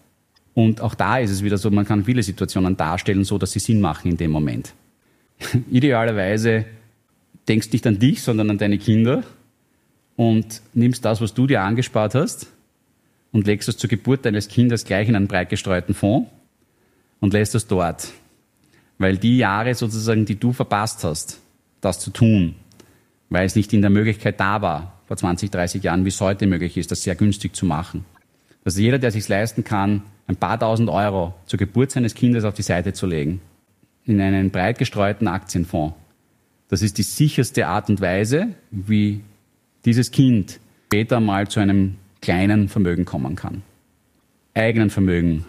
Und 0.54 0.80
auch 0.80 0.96
da 0.96 1.18
ist 1.18 1.32
es 1.32 1.44
wieder 1.44 1.58
so, 1.58 1.70
man 1.70 1.86
kann 1.86 2.06
viele 2.06 2.24
Situationen 2.24 2.78
darstellen, 2.78 3.26
so 3.26 3.38
dass 3.38 3.52
sie 3.52 3.60
Sinn 3.60 3.82
machen 3.82 4.12
in 4.12 4.18
dem 4.18 4.32
Moment. 4.32 4.74
Idealerweise 5.70 6.66
denkst 7.48 7.72
nicht 7.74 7.86
an 7.86 8.00
dich, 8.00 8.22
sondern 8.22 8.50
an 8.50 8.58
deine 8.58 8.78
Kinder 8.78 9.24
und 10.16 10.62
nimmst 10.74 11.04
das, 11.04 11.20
was 11.20 11.34
du 11.34 11.46
dir 11.46 11.62
angespart 11.62 12.16
hast 12.16 12.48
und 13.34 13.46
legst 13.46 13.68
es 13.68 13.78
zur 13.78 13.90
Geburt 13.90 14.26
deines 14.26 14.48
Kindes 14.48 14.86
gleich 14.86 15.10
in 15.10 15.16
einen 15.18 15.28
breit 15.28 15.50
gestreuten 15.50 15.94
Fonds 15.94 16.30
und 17.26 17.34
lässt 17.34 17.56
es 17.56 17.66
dort. 17.66 18.12
Weil 19.00 19.18
die 19.18 19.38
Jahre 19.38 19.74
sozusagen, 19.74 20.26
die 20.26 20.40
du 20.40 20.54
verpasst 20.54 21.04
hast, 21.04 21.42
das 21.82 22.00
zu 22.00 22.12
tun, 22.12 22.54
weil 23.30 23.48
es 23.48 23.56
nicht 23.56 23.74
in 23.74 23.82
der 23.82 23.90
Möglichkeit 23.90 24.40
da 24.40 24.62
war, 24.62 25.02
vor 25.08 25.18
20, 25.18 25.50
30 25.50 25.84
Jahren, 25.84 26.06
wie 26.06 26.10
es 26.10 26.22
heute 26.22 26.46
möglich 26.46 26.78
ist, 26.78 26.92
das 26.92 27.02
sehr 27.02 27.16
günstig 27.16 27.56
zu 27.56 27.66
machen. 27.66 28.06
Also 28.64 28.80
jeder, 28.80 29.00
der 29.00 29.10
sich 29.10 29.28
leisten 29.28 29.64
kann, 29.64 30.04
ein 30.28 30.36
paar 30.36 30.60
tausend 30.60 30.88
Euro 30.88 31.34
zur 31.48 31.58
Geburt 31.58 31.90
seines 31.90 32.14
Kindes 32.14 32.44
auf 32.44 32.54
die 32.54 32.62
Seite 32.62 32.94
zu 32.94 33.08
legen, 33.08 33.42
in 34.06 34.22
einen 34.22 34.52
breit 34.52 34.78
gestreuten 34.78 35.28
Aktienfonds, 35.28 35.96
Das 36.70 36.84
ist 36.84 37.00
die 37.00 37.04
sicherste 37.04 37.66
Art 37.66 37.90
und 37.90 38.02
Weise, 38.02 38.50
wie 38.70 39.22
dieses 39.84 40.12
Kind 40.12 40.60
später 40.86 41.20
mal 41.20 41.48
zu 41.48 41.60
einem 41.60 41.96
kleinen 42.22 42.70
Vermögen 42.70 43.06
kommen 43.06 43.36
kann. 43.36 43.64
Eigenen 44.54 44.92
Vermögen, 44.92 45.46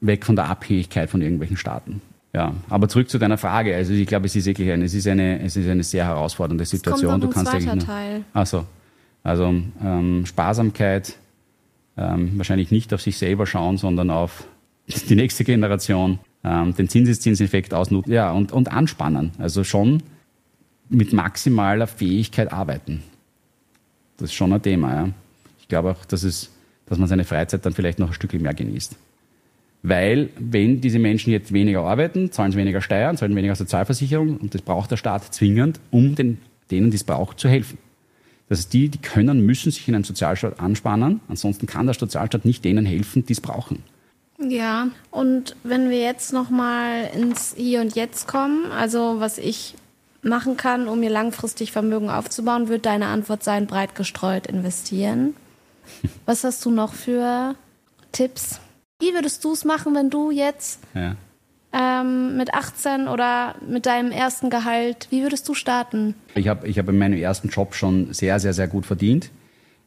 weg 0.00 0.24
von 0.24 0.36
der 0.36 0.46
Abhängigkeit 0.46 1.10
von 1.10 1.22
irgendwelchen 1.22 1.56
Staaten. 1.56 2.00
Ja, 2.34 2.54
aber 2.68 2.88
zurück 2.88 3.08
zu 3.08 3.18
deiner 3.18 3.38
Frage. 3.38 3.74
Also 3.74 3.92
ich 3.92 4.06
glaube, 4.06 4.26
es 4.26 4.36
ist 4.36 4.46
wirklich 4.46 4.70
eine, 4.70 4.84
es 4.84 4.94
ist 4.94 5.06
eine, 5.06 5.40
es 5.42 5.56
ist 5.56 5.68
eine 5.68 5.82
sehr 5.82 6.04
herausfordernde 6.04 6.64
Situation. 6.64 7.14
Es 7.14 7.20
kommt 7.20 7.24
du 7.24 7.28
kannst 7.28 7.52
eigentlich 7.52 7.84
Teil. 7.84 8.24
Ach 8.34 8.46
so. 8.46 8.64
Also 9.22 9.54
ähm, 9.82 10.26
Sparsamkeit, 10.26 11.16
ähm, 11.96 12.32
wahrscheinlich 12.36 12.70
nicht 12.70 12.92
auf 12.94 13.02
sich 13.02 13.18
selber 13.18 13.46
schauen, 13.46 13.78
sondern 13.78 14.10
auf 14.10 14.44
die 14.86 15.16
nächste 15.16 15.44
Generation, 15.44 16.18
ähm, 16.44 16.74
den 16.74 16.88
Zinseszinseffekt 16.88 17.74
ausnutzen, 17.74 18.12
ja, 18.12 18.30
und, 18.30 18.52
und 18.52 18.70
anspannen. 18.70 19.32
Also 19.38 19.64
schon 19.64 20.02
mit 20.88 21.12
maximaler 21.12 21.86
Fähigkeit 21.86 22.52
arbeiten. 22.52 23.02
Das 24.16 24.30
ist 24.30 24.34
schon 24.34 24.52
ein 24.52 24.62
Thema, 24.62 24.94
ja. 24.94 25.08
Ich 25.60 25.68
glaube 25.68 25.90
auch, 25.90 26.04
dass 26.04 26.22
es, 26.22 26.50
dass 26.86 26.98
man 26.98 27.08
seine 27.08 27.24
Freizeit 27.24 27.66
dann 27.66 27.72
vielleicht 27.72 27.98
noch 27.98 28.08
ein 28.08 28.14
Stückchen 28.14 28.42
mehr 28.42 28.54
genießt. 28.54 28.96
Weil, 29.82 30.30
wenn 30.38 30.80
diese 30.80 30.98
Menschen 30.98 31.30
jetzt 31.32 31.52
weniger 31.52 31.82
arbeiten, 31.82 32.32
zahlen 32.32 32.52
sie 32.52 32.58
weniger 32.58 32.80
Steuern, 32.80 33.16
zahlen 33.16 33.36
weniger 33.36 33.54
Sozialversicherung 33.54 34.36
und 34.36 34.54
das 34.54 34.62
braucht 34.62 34.90
der 34.90 34.96
Staat 34.96 35.32
zwingend, 35.32 35.78
um 35.90 36.14
den, 36.14 36.38
denen, 36.70 36.90
die 36.90 36.96
es 36.96 37.04
braucht, 37.04 37.38
zu 37.38 37.48
helfen. 37.48 37.78
Das 38.48 38.58
heißt, 38.58 38.72
die, 38.72 38.88
die 38.88 38.98
können, 38.98 39.44
müssen 39.44 39.70
sich 39.70 39.86
in 39.88 39.94
einem 39.94 40.04
Sozialstaat 40.04 40.58
anspannen, 40.58 41.20
ansonsten 41.28 41.66
kann 41.66 41.86
der 41.86 41.94
Sozialstaat 41.94 42.44
nicht 42.44 42.64
denen 42.64 42.86
helfen, 42.86 43.24
die 43.24 43.34
es 43.34 43.40
brauchen. 43.40 43.82
Ja, 44.40 44.88
und 45.10 45.56
wenn 45.64 45.90
wir 45.90 46.00
jetzt 46.00 46.32
nochmal 46.32 47.10
ins 47.14 47.54
Hier 47.56 47.80
und 47.80 47.94
Jetzt 47.96 48.28
kommen, 48.28 48.70
also 48.70 49.16
was 49.18 49.38
ich 49.38 49.74
machen 50.22 50.56
kann, 50.56 50.88
um 50.88 51.00
mir 51.00 51.10
langfristig 51.10 51.72
Vermögen 51.72 52.10
aufzubauen, 52.10 52.68
wird 52.68 52.86
deine 52.86 53.06
Antwort 53.06 53.42
sein, 53.42 53.66
breit 53.66 53.94
gestreut 53.94 54.46
investieren. 54.46 55.34
Was 56.26 56.44
hast 56.44 56.64
du 56.64 56.70
noch 56.70 56.92
für 56.92 57.54
Tipps? 58.12 58.60
Wie 59.00 59.14
würdest 59.14 59.44
du 59.44 59.52
es 59.52 59.64
machen, 59.64 59.94
wenn 59.94 60.10
du 60.10 60.30
jetzt 60.32 60.80
Ja. 60.94 61.14
ähm, 61.72 62.36
mit 62.36 62.52
18 62.52 63.06
oder 63.06 63.54
mit 63.66 63.86
deinem 63.86 64.10
ersten 64.10 64.50
Gehalt, 64.50 65.06
wie 65.10 65.22
würdest 65.22 65.48
du 65.48 65.54
starten? 65.54 66.14
Ich 66.34 66.48
habe 66.48 66.66
ich 66.66 66.78
hab 66.78 66.88
in 66.88 66.98
meinem 66.98 67.16
ersten 67.18 67.48
Job 67.48 67.74
schon 67.74 68.12
sehr, 68.12 68.40
sehr, 68.40 68.52
sehr 68.54 68.66
gut 68.66 68.86
verdient, 68.86 69.30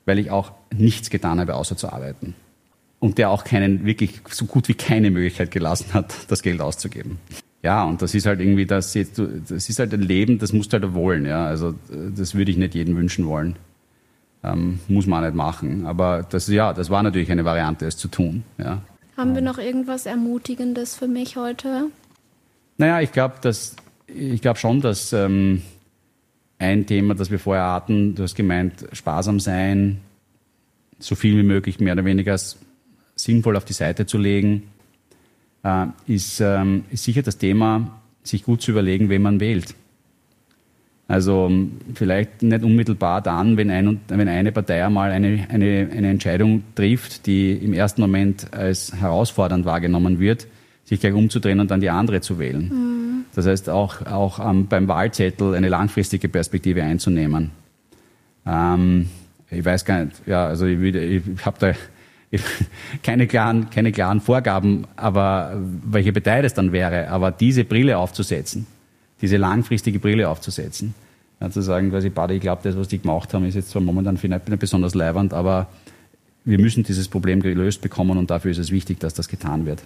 weil 0.06 0.18
ich 0.20 0.32
auch 0.32 0.54
nichts 0.74 1.10
getan 1.10 1.40
habe, 1.42 1.56
außer 1.56 1.76
zu 1.76 1.92
arbeiten. 1.92 2.36
Und 3.00 3.18
der 3.18 3.32
auch 3.32 3.44
keinen, 3.44 3.84
wirklich 3.84 4.22
so 4.30 4.46
gut 4.46 4.68
wie 4.70 4.76
keine 4.76 5.12
Möglichkeit 5.12 5.52
gelassen 5.52 5.94
hat, 5.94 6.14
das 6.30 6.42
Geld 6.42 6.62
auszugeben. 6.62 7.18
Ja, 7.64 7.84
und 7.84 8.02
das 8.02 8.14
ist 8.16 8.26
halt 8.26 8.40
irgendwie 8.40 8.66
das, 8.66 8.94
das 8.94 9.70
ist 9.70 9.80
halt 9.80 9.94
ein 9.94 10.02
Leben, 10.02 10.40
das 10.40 10.54
musst 10.54 10.72
du 10.72 10.80
halt 10.80 10.94
wollen. 10.94 11.26
Ja. 11.26 11.46
Also 11.48 11.76
das 12.16 12.34
würde 12.34 12.50
ich 12.52 12.58
nicht 12.58 12.76
jedem 12.76 12.96
wünschen 12.96 13.28
wollen. 13.28 13.56
Ähm, 14.44 14.80
muss 14.88 15.06
man 15.06 15.20
auch 15.24 15.28
nicht 15.28 15.36
machen. 15.36 15.86
Aber 15.86 16.26
das, 16.28 16.48
ja, 16.48 16.74
das 16.74 16.90
war 16.90 17.04
natürlich 17.04 17.32
eine 17.32 17.44
Variante, 17.46 17.86
es 17.86 17.98
zu 17.98 18.08
tun. 18.08 18.44
Ja. 18.58 18.82
Haben 19.18 19.36
wir 19.36 19.42
noch 19.42 19.58
irgendwas 19.58 20.06
Ermutigendes 20.06 20.96
für 20.96 21.08
mich 21.08 21.36
heute? 21.36 21.88
Naja, 22.78 23.02
ich 23.02 23.12
glaube, 23.12 23.36
dass 23.42 23.76
ich 24.08 24.42
glaube 24.42 24.60
schon, 24.60 24.82
dass 24.82 25.14
ähm, 25.14 25.62
ein 26.60 26.86
Thema, 26.86 27.16
das 27.16 27.32
wir 27.32 27.40
vorher 27.40 27.72
hatten, 27.72 28.16
du 28.16 28.24
hast 28.24 28.36
gemeint, 28.36 28.88
sparsam 28.94 29.40
sein, 29.40 30.02
so 31.00 31.16
viel 31.16 31.38
wie 31.38 31.44
möglich 31.44 31.80
mehr 31.80 31.94
oder 31.94 32.06
weniger 32.06 32.38
sinnvoll 33.16 33.58
auf 33.58 33.66
die 33.66 33.74
Seite 33.74 34.06
zu 34.06 34.18
legen, 34.18 34.64
äh, 35.64 35.88
ist, 36.08 36.40
ähm, 36.40 36.86
ist 36.92 37.04
sicher 37.04 37.22
das 37.22 37.38
Thema, 37.38 38.02
sich 38.24 38.44
gut 38.44 38.62
zu 38.62 38.72
überlegen, 38.72 39.10
wen 39.10 39.22
man 39.22 39.40
wählt. 39.40 39.76
Also 41.12 41.48
ähm, 41.50 41.74
vielleicht 41.94 42.42
nicht 42.42 42.64
unmittelbar 42.64 43.22
dann, 43.22 43.58
wenn, 43.58 43.70
ein, 43.70 44.00
wenn 44.08 44.30
eine 44.30 44.54
Partei 44.54 44.86
einmal 44.86 45.12
eine, 45.12 45.46
eine, 45.50 45.90
eine 45.92 46.10
Entscheidung 46.10 46.64
trifft, 46.74 47.26
die 47.26 47.52
im 47.52 47.74
ersten 47.74 48.00
Moment 48.00 48.54
als 48.54 48.94
herausfordernd 48.98 49.66
wahrgenommen 49.66 50.20
wird, 50.20 50.48
sich 50.86 51.02
gleich 51.02 51.14
umzudrehen 51.14 51.60
und 51.60 51.70
dann 51.70 51.82
die 51.82 51.90
andere 51.90 52.22
zu 52.22 52.40
wählen. 52.40 53.26
Das 53.36 53.46
heißt 53.46 53.70
auch, 53.70 54.06
auch 54.06 54.40
ähm, 54.40 54.68
beim 54.68 54.88
Wahlzettel 54.88 55.54
eine 55.54 55.68
langfristige 55.68 56.30
Perspektive 56.30 56.82
einzunehmen. 56.82 57.52
Ähm, 58.46 59.10
ich 59.50 59.66
weiß 59.66 59.84
gar 59.84 60.06
nicht, 60.06 60.16
ja, 60.26 60.48
also 60.48 60.66
ich, 60.66 60.82
ich 60.82 61.46
habe 61.46 61.58
da 61.60 61.74
keine 63.04 63.28
klaren, 63.28 63.70
keine 63.70 63.92
klaren 63.92 64.22
Vorgaben, 64.22 64.88
aber 64.96 65.60
welche 65.84 66.14
Partei 66.14 66.42
das 66.42 66.54
dann 66.54 66.72
wäre, 66.72 67.10
aber 67.10 67.32
diese 67.32 67.66
Brille 67.66 67.98
aufzusetzen, 67.98 68.66
diese 69.22 69.38
langfristige 69.38 70.00
Brille 70.00 70.30
aufzusetzen, 70.30 70.94
ja, 71.40 71.50
zu 71.50 71.62
sagen, 71.62 71.90
quasi, 71.92 72.10
Bade, 72.10 72.36
ich 72.36 72.42
glaube, 72.42 72.62
das, 72.64 72.78
was 72.78 72.88
die 72.88 73.00
gemacht 73.00 73.34
haben, 73.34 73.46
ist 73.46 73.56
jetzt 73.56 73.70
zwar 73.70 73.82
momentan 73.82 74.18
vielleicht 74.18 74.48
nicht 74.48 74.60
besonders 74.60 74.94
leibernd, 74.96 75.34
aber 75.34 75.68
wir 76.46 76.60
müssen 76.60 76.84
dieses 76.84 77.08
Problem 77.08 77.42
gelöst 77.42 77.82
bekommen 77.82 78.18
und 78.18 78.30
dafür 78.30 78.52
ist 78.52 78.58
es 78.58 78.72
wichtig, 78.72 79.00
dass 79.00 79.14
das 79.14 79.28
getan 79.28 79.66
wird. 79.66 79.84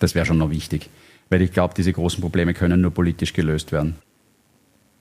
Das 0.00 0.14
wäre 0.14 0.26
schon 0.26 0.38
noch 0.38 0.50
wichtig, 0.50 0.90
weil 1.30 1.42
ich 1.42 1.52
glaube, 1.52 1.74
diese 1.76 1.92
großen 1.92 2.20
Probleme 2.20 2.54
können 2.54 2.80
nur 2.80 2.90
politisch 2.90 3.32
gelöst 3.32 3.72
werden. 3.72 3.96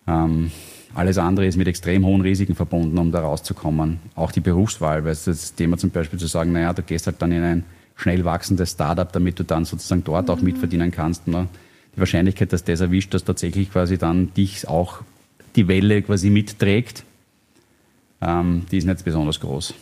Ähm, 0.08 0.52
alles 0.94 1.18
andere 1.18 1.46
ist 1.46 1.58
mit 1.58 1.68
extrem 1.68 2.06
hohen 2.06 2.22
Risiken 2.22 2.56
verbunden, 2.56 2.98
um 2.98 3.12
da 3.12 3.20
rauszukommen. 3.20 4.00
Auch 4.16 4.32
die 4.32 4.40
Berufswahl, 4.40 5.04
weil 5.04 5.12
es 5.12 5.26
das 5.26 5.56
Thema 5.56 5.78
zum 5.78 5.90
Beispiel 5.90 6.20
zu 6.20 6.28
sagen, 6.28 6.54
naja, 6.54 6.72
du 6.74 6.84
gehst 6.84 7.08
halt 7.08 7.22
dann 7.22 7.32
in 7.32 7.44
ein 7.44 7.64
schnell 7.96 8.24
wachsendes 8.24 8.72
Startup, 8.72 9.12
damit 9.12 9.40
du 9.40 9.44
dann 9.44 9.66
sozusagen 9.66 10.04
dort 10.04 10.30
auch 10.30 10.42
mitverdienen 10.42 10.92
kannst. 10.92 11.28
Ne? 11.28 11.48
Die 11.96 12.00
Wahrscheinlichkeit, 12.00 12.52
dass 12.52 12.64
das 12.64 12.82
erwischt, 12.82 13.14
dass 13.14 13.24
tatsächlich 13.24 13.72
quasi 13.72 13.98
dann 13.98 14.34
dich 14.34 14.68
auch 14.68 15.02
die 15.56 15.68
Welle 15.68 16.02
quasi 16.02 16.30
mitträgt, 16.30 17.04
ähm, 18.22 18.66
die 18.72 18.78
ist 18.78 18.86
nicht 18.86 19.04
besonders 19.06 19.40
groß. 19.40 19.74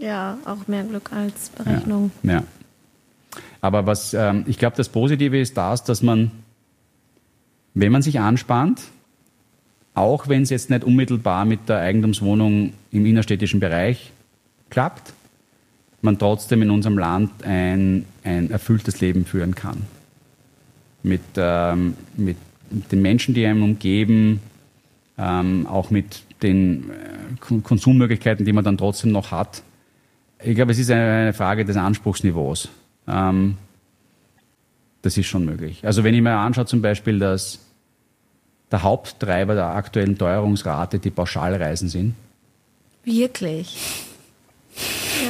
Ja, 0.00 0.38
auch 0.44 0.66
mehr 0.68 0.84
Glück 0.84 1.12
als 1.12 1.50
Ja. 1.58 1.64
Berechnung. 1.64 2.10
Ja. 2.22 2.44
Aber 3.60 3.86
was 3.86 4.14
ähm, 4.14 4.44
ich 4.46 4.58
glaube, 4.58 4.76
das 4.76 4.88
Positive 4.88 5.38
ist 5.38 5.56
das, 5.56 5.84
dass 5.84 6.02
man, 6.02 6.30
wenn 7.74 7.92
man 7.92 8.02
sich 8.02 8.20
anspannt, 8.20 8.82
auch 9.94 10.28
wenn 10.28 10.42
es 10.42 10.50
jetzt 10.50 10.70
nicht 10.70 10.84
unmittelbar 10.84 11.44
mit 11.44 11.68
der 11.68 11.78
Eigentumswohnung 11.78 12.72
im 12.92 13.06
innerstädtischen 13.06 13.58
Bereich 13.58 14.12
klappt, 14.70 15.12
man 16.02 16.18
trotzdem 16.18 16.62
in 16.62 16.70
unserem 16.70 16.96
Land 16.96 17.42
ein, 17.42 18.04
ein 18.22 18.50
erfülltes 18.52 19.00
Leben 19.00 19.24
führen 19.24 19.56
kann. 19.56 19.82
Mit, 21.02 21.22
ähm, 21.36 21.94
mit 22.16 22.36
den 22.70 23.02
Menschen, 23.02 23.34
die 23.34 23.46
einem 23.46 23.62
umgeben, 23.62 24.40
ähm, 25.16 25.66
auch 25.66 25.90
mit 25.90 26.22
den 26.42 26.90
äh, 26.90 26.94
Kon- 27.40 27.62
Konsummöglichkeiten, 27.62 28.44
die 28.44 28.52
man 28.52 28.64
dann 28.64 28.76
trotzdem 28.78 29.12
noch 29.12 29.30
hat. 29.30 29.62
Ich 30.42 30.54
glaube, 30.54 30.72
es 30.72 30.78
ist 30.78 30.90
eine 30.90 31.02
eine 31.10 31.32
Frage 31.32 31.64
des 31.64 31.76
Anspruchsniveaus. 31.76 32.68
Ähm, 33.08 33.56
das 35.02 35.16
ist 35.16 35.26
schon 35.26 35.44
möglich. 35.44 35.84
Also 35.86 36.04
wenn 36.04 36.14
ich 36.14 36.20
mir 36.20 36.32
anschaue 36.36 36.66
zum 36.66 36.82
Beispiel, 36.82 37.18
dass 37.18 37.60
der 38.70 38.82
Haupttreiber 38.82 39.54
der 39.54 39.66
aktuellen 39.66 40.18
Teuerungsrate 40.18 40.98
die 40.98 41.10
Pauschalreisen 41.10 41.88
sind, 41.88 42.14
Wirklich? 43.04 43.76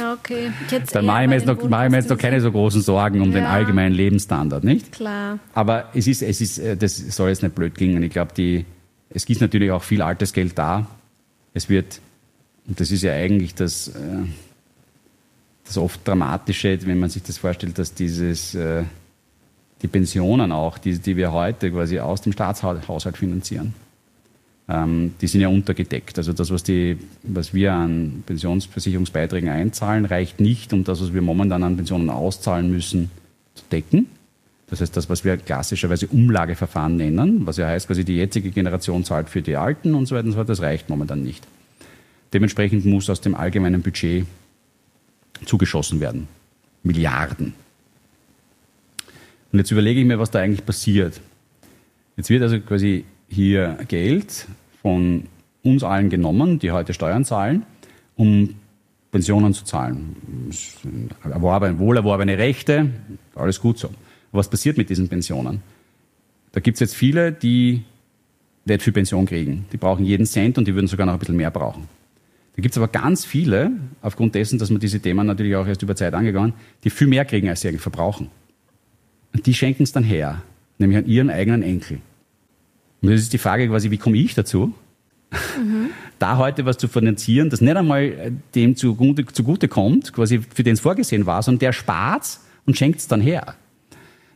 Ja, 0.09 0.13
okay. 0.13 0.51
Dann 0.91 1.05
mache 1.05 1.23
ich 1.23 1.29
mir 1.29 1.35
jetzt 1.35 1.47
den 1.47 1.55
noch, 1.57 1.69
mache 1.69 1.85
ich 1.85 1.91
mir 1.91 1.97
jetzt 1.97 2.09
noch 2.09 2.17
keine 2.17 2.41
so 2.41 2.51
großen 2.51 2.81
Sorgen 2.81 3.21
um 3.21 3.31
den 3.31 3.43
Ja. 3.43 3.49
allgemeinen 3.49 3.93
Lebensstandard, 3.93 4.63
nicht? 4.63 4.91
Klar. 4.91 5.39
Aber 5.53 5.89
es 5.93 6.07
ist, 6.07 6.21
es 6.21 6.41
ist, 6.41 6.59
äh, 6.59 6.75
das 6.77 6.97
soll 6.97 7.29
jetzt 7.29 7.43
nicht 7.43 7.55
blöd 7.55 7.75
klingen. 7.75 8.01
Ich 8.03 8.11
glaube, 8.11 8.33
die, 8.35 8.65
es 9.09 9.25
gibt 9.25 9.41
natürlich 9.41 9.71
auch 9.71 9.83
viel 9.83 10.01
altes 10.01 10.33
Geld 10.33 10.57
da. 10.57 10.87
Es 11.53 11.69
wird, 11.69 11.99
und 12.67 12.79
das 12.79 12.91
ist 12.91 13.03
ja 13.03 13.13
eigentlich 13.13 13.55
das, 13.55 13.89
äh, 13.89 13.91
das 15.65 15.77
oft 15.77 16.07
Dramatische, 16.07 16.79
wenn 16.85 16.99
man 16.99 17.09
sich 17.09 17.23
das 17.23 17.37
vorstellt, 17.37 17.77
dass 17.77 17.93
dieses, 17.93 18.55
äh, 18.55 18.83
die 19.81 19.87
Pensionen 19.87 20.51
auch, 20.51 20.77
die, 20.77 20.99
die 20.99 21.15
wir 21.15 21.31
heute 21.31 21.71
quasi 21.71 21.99
aus 21.99 22.21
dem 22.21 22.33
Staatshaushalt 22.33 23.17
finanzieren, 23.17 23.73
die 24.71 25.27
sind 25.27 25.41
ja 25.41 25.47
untergedeckt. 25.47 26.19
Also 26.19 26.31
das, 26.31 26.51
was, 26.51 26.61
die, 26.61 26.97
was 27.23 27.55
wir 27.55 27.73
an 27.73 28.23
Pensionsversicherungsbeiträgen 28.27 29.49
einzahlen, 29.49 30.05
reicht 30.05 30.39
nicht, 30.39 30.73
um 30.73 30.83
das, 30.83 31.01
was 31.01 31.11
wir 31.11 31.23
momentan 31.23 31.63
an 31.63 31.75
Pensionen 31.75 32.11
auszahlen 32.11 32.69
müssen, 32.69 33.09
zu 33.55 33.63
decken. 33.71 34.05
Das 34.69 34.81
heißt, 34.81 34.95
das, 34.95 35.09
was 35.09 35.25
wir 35.25 35.37
klassischerweise 35.37 36.05
Umlageverfahren 36.05 36.97
nennen, 36.97 37.47
was 37.47 37.57
ja 37.57 37.65
heißt, 37.65 37.87
quasi 37.87 38.05
die 38.05 38.17
jetzige 38.17 38.51
Generation 38.51 39.03
zahlt 39.03 39.29
für 39.29 39.41
die 39.41 39.55
Alten 39.55 39.95
und 39.95 40.05
so 40.05 40.15
weiter 40.15 40.25
und 40.25 40.33
so 40.33 40.37
fort, 40.37 40.49
das 40.49 40.61
reicht 40.61 40.87
momentan 40.87 41.23
nicht. 41.23 41.47
Dementsprechend 42.31 42.85
muss 42.85 43.09
aus 43.09 43.21
dem 43.21 43.33
allgemeinen 43.33 43.81
Budget 43.81 44.27
zugeschossen 45.45 45.99
werden. 45.99 46.27
Milliarden. 46.83 47.53
Und 49.51 49.57
jetzt 49.57 49.71
überlege 49.71 49.99
ich 49.99 50.05
mir, 50.05 50.19
was 50.19 50.29
da 50.29 50.39
eigentlich 50.39 50.63
passiert. 50.63 51.19
Jetzt 52.17 52.29
wird 52.29 52.43
also 52.43 52.59
quasi 52.59 53.05
hier 53.29 53.77
Geld 53.87 54.47
von 54.81 55.23
uns 55.63 55.83
allen 55.83 56.09
genommen, 56.09 56.59
die 56.59 56.71
heute 56.71 56.93
Steuern 56.93 57.25
zahlen, 57.25 57.63
um 58.15 58.55
Pensionen 59.11 59.53
zu 59.53 59.65
zahlen. 59.65 60.15
Erworben, 61.23 61.79
wohlerworbene 61.79 62.37
Rechte, 62.37 62.89
alles 63.35 63.59
gut 63.59 63.79
so. 63.79 63.89
Was 64.31 64.49
passiert 64.49 64.77
mit 64.77 64.89
diesen 64.89 65.09
Pensionen? 65.09 65.61
Da 66.51 66.59
gibt 66.59 66.75
es 66.75 66.79
jetzt 66.79 66.95
viele, 66.95 67.31
die 67.31 67.83
nicht 68.65 68.83
viel 68.83 68.93
Pension 68.93 69.25
kriegen. 69.25 69.65
Die 69.71 69.77
brauchen 69.77 70.05
jeden 70.05 70.25
Cent 70.25 70.57
und 70.57 70.67
die 70.67 70.75
würden 70.75 70.87
sogar 70.87 71.05
noch 71.05 71.13
ein 71.13 71.19
bisschen 71.19 71.37
mehr 71.37 71.51
brauchen. 71.51 71.87
Da 72.55 72.61
gibt 72.61 72.73
es 72.73 72.77
aber 72.77 72.87
ganz 72.87 73.25
viele, 73.25 73.71
aufgrund 74.01 74.35
dessen, 74.35 74.59
dass 74.59 74.69
man 74.69 74.79
diese 74.79 74.99
Themen 74.99 75.25
natürlich 75.25 75.55
auch 75.55 75.65
erst 75.65 75.81
über 75.81 75.95
Zeit 75.95 76.13
angegangen, 76.13 76.53
die 76.83 76.89
viel 76.89 77.07
mehr 77.07 77.25
kriegen, 77.25 77.47
als 77.47 77.61
sie 77.61 77.69
eigentlich 77.69 77.81
verbrauchen. 77.81 78.29
Und 79.33 79.45
die 79.45 79.53
schenken 79.53 79.83
es 79.83 79.91
dann 79.91 80.03
her, 80.03 80.41
nämlich 80.77 80.97
an 80.97 81.07
ihren 81.07 81.29
eigenen 81.29 81.63
Enkel. 81.63 81.99
Und 83.01 83.11
das 83.11 83.21
ist 83.21 83.33
die 83.33 83.37
Frage 83.37 83.67
quasi, 83.67 83.91
wie 83.91 83.97
komme 83.97 84.17
ich 84.17 84.35
dazu, 84.35 84.73
mhm. 85.31 85.89
da 86.19 86.37
heute 86.37 86.65
was 86.65 86.77
zu 86.77 86.87
finanzieren, 86.87 87.49
das 87.49 87.61
nicht 87.61 87.75
einmal 87.75 88.33
dem 88.55 88.75
zugute, 88.75 89.25
zugute 89.25 89.67
kommt, 89.67 90.13
quasi 90.13 90.39
für 90.39 90.63
den 90.63 90.73
es 90.73 90.79
vorgesehen 90.79 91.25
war, 91.25 91.41
sondern 91.43 91.59
der 91.59 91.73
spart 91.73 92.39
und 92.65 92.77
schenkt 92.77 92.99
es 92.99 93.07
dann 93.07 93.21
her. 93.21 93.55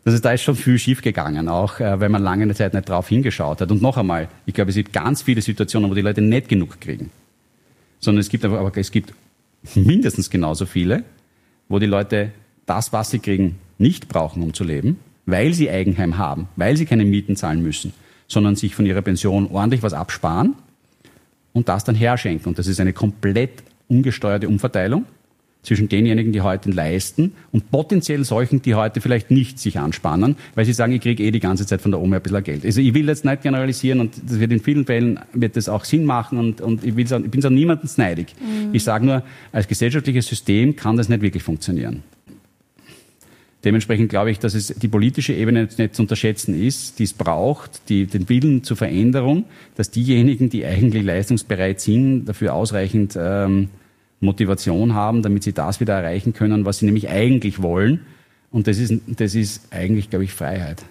Das 0.06 0.14
ist, 0.14 0.26
da 0.26 0.34
ist 0.34 0.42
schon 0.42 0.56
viel 0.56 0.78
schief 0.78 1.02
gegangen, 1.02 1.48
auch 1.48 1.80
äh, 1.80 2.00
weil 2.00 2.10
man 2.10 2.22
lange 2.22 2.54
Zeit 2.54 2.74
nicht 2.74 2.90
drauf 2.90 3.08
hingeschaut 3.08 3.62
hat. 3.62 3.72
Und 3.72 3.82
noch 3.82 3.98
einmal, 3.98 4.28
ich 4.46 4.54
glaube, 4.54 4.70
es 4.70 4.76
gibt 4.76 4.92
ganz 4.92 5.22
viele 5.22 5.42
Situationen, 5.42 5.90
wo 5.90 5.94
die 5.94 6.02
Leute 6.02 6.22
nicht 6.22 6.50
genug 6.50 6.82
kriegen. 6.82 7.10
Sondern 8.00 8.20
es 8.20 8.28
gibt 8.28 8.44
aber, 8.44 8.72
es 8.76 8.92
gibt 8.92 9.14
mindestens 9.76 10.30
genauso 10.30 10.66
viele, 10.66 11.04
wo 11.70 11.80
die 11.80 11.86
Leute 11.86 12.32
das, 12.66 12.92
was 12.92 13.12
sie 13.12 13.20
kriegen, 13.20 13.60
nicht 13.78 14.10
brauchen, 14.10 14.44
um 14.44 14.54
zu 14.54 14.66
leben, 14.66 15.00
weil 15.26 15.54
sie 15.54 15.70
Eigenheim 15.70 16.18
haben, 16.18 16.50
weil 16.58 16.76
sie 16.76 16.86
keine 16.86 17.06
Mieten 17.06 17.38
zahlen 17.38 17.64
müssen, 17.64 17.94
sondern 18.28 18.56
sich 18.56 18.76
von 18.76 18.86
ihrer 18.86 19.02
Pension 19.02 19.50
ordentlich 19.52 19.84
was 19.84 19.94
absparen 19.94 20.56
und 21.54 21.70
das 21.70 21.84
dann 21.84 21.96
herschenken. 21.96 22.48
Und 22.48 22.60
das 22.60 22.68
ist 22.68 22.80
eine 22.80 22.94
komplett 22.94 23.64
ungesteuerte 23.88 24.48
Umverteilung 24.48 25.06
zwischen 25.64 25.88
denjenigen, 25.88 26.34
die 26.34 26.42
heute 26.42 26.70
leisten 26.70 27.32
und 27.52 27.72
potenziell 27.72 28.24
solchen, 28.26 28.62
die 28.62 28.76
heute 28.76 29.00
vielleicht 29.00 29.32
nicht 29.32 29.58
sich 29.60 29.80
anspannen, 29.80 30.36
weil 30.56 30.66
sie 30.66 30.74
sagen, 30.74 30.92
ich 30.92 31.02
kriege 31.02 31.24
eh 31.24 31.32
die 31.32 31.40
ganze 31.40 31.66
Zeit 31.66 31.82
von 31.82 31.92
der 31.92 32.02
Oma 32.02 32.18
ein 32.18 32.22
bisschen 32.22 32.44
Geld. 32.44 32.66
Also 32.66 32.82
ich 32.82 32.94
will 32.94 33.08
jetzt 33.08 33.24
nicht 33.24 33.42
generalisieren 33.42 34.02
und 34.02 34.14
das 34.28 34.40
wird 34.40 34.52
in 34.52 34.60
vielen 34.60 34.86
Fällen 34.86 35.20
wird 35.32 35.56
das 35.56 35.70
auch 35.70 35.86
Sinn 35.86 36.04
machen 36.06 36.38
und, 36.38 36.60
und 36.60 36.84
ich, 36.84 36.96
will, 36.96 37.06
ich 37.06 37.32
bin 37.32 37.42
so 37.42 37.50
niemandem 37.50 37.90
neidig. 37.96 38.36
Mhm. 38.40 38.74
Ich 38.74 38.84
sage 38.84 39.06
nur, 39.06 39.24
als 39.54 39.68
gesellschaftliches 39.68 40.28
System 40.28 40.76
kann 40.76 40.98
das 40.98 41.08
nicht 41.08 41.22
wirklich 41.22 41.44
funktionieren. 41.44 42.04
Dementsprechend 43.64 44.10
glaube 44.10 44.30
ich, 44.30 44.40
dass 44.40 44.56
es 44.56 44.68
die 44.68 44.90
politische 44.90 45.34
Ebene 45.34 45.70
nicht 45.78 45.96
zu 45.96 46.02
unterschätzen 46.02 46.60
ist, 46.60 47.00
die 47.00 47.04
es 47.04 47.14
braucht, 47.14 47.88
die, 47.90 48.08
den 48.08 48.28
Willen 48.28 48.64
zur 48.64 48.76
Veränderung, 48.76 49.46
dass 49.76 49.90
diejenigen, 49.90 50.50
die 50.50 50.66
eigentlich 50.66 51.04
leistungsbereit 51.04 51.80
sind, 51.80 52.26
dafür 52.26 52.56
ausreichend 52.56 53.18
ähm, 53.18 53.70
Motivation 54.20 54.94
haben, 54.94 55.22
damit 55.22 55.44
sie 55.44 55.54
das 55.54 55.80
wieder 55.80 55.94
erreichen 55.94 56.34
können, 56.34 56.66
was 56.66 56.80
sie 56.80 56.86
nämlich 56.86 57.10
eigentlich 57.10 57.62
wollen. 57.62 58.02
Und 58.52 58.68
das 58.68 58.80
ist, 58.80 58.94
das 59.08 59.34
ist 59.34 59.74
eigentlich, 59.74 60.10
glaube 60.10 60.26
ich, 60.26 60.34
Freiheit. 60.34 60.84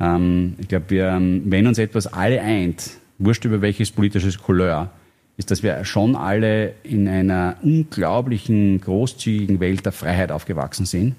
Ähm, 0.00 0.54
ich 0.58 0.68
glaube, 0.68 0.86
wir, 0.88 1.08
ähm, 1.08 1.42
wenn 1.46 1.66
uns 1.66 1.78
etwas 1.78 2.06
alle 2.06 2.40
eint, 2.40 2.92
wurscht 3.18 3.44
über 3.44 3.60
welches 3.60 3.90
politisches 3.90 4.38
Couleur, 4.38 4.90
ist, 5.36 5.50
dass 5.50 5.62
wir 5.62 5.84
schon 5.84 6.16
alle 6.16 6.74
in 6.82 7.08
einer 7.08 7.56
unglaublichen, 7.62 8.80
großzügigen 8.80 9.60
Welt 9.60 9.84
der 9.84 9.92
Freiheit 9.92 10.30
aufgewachsen 10.30 10.86
sind. 10.86 11.14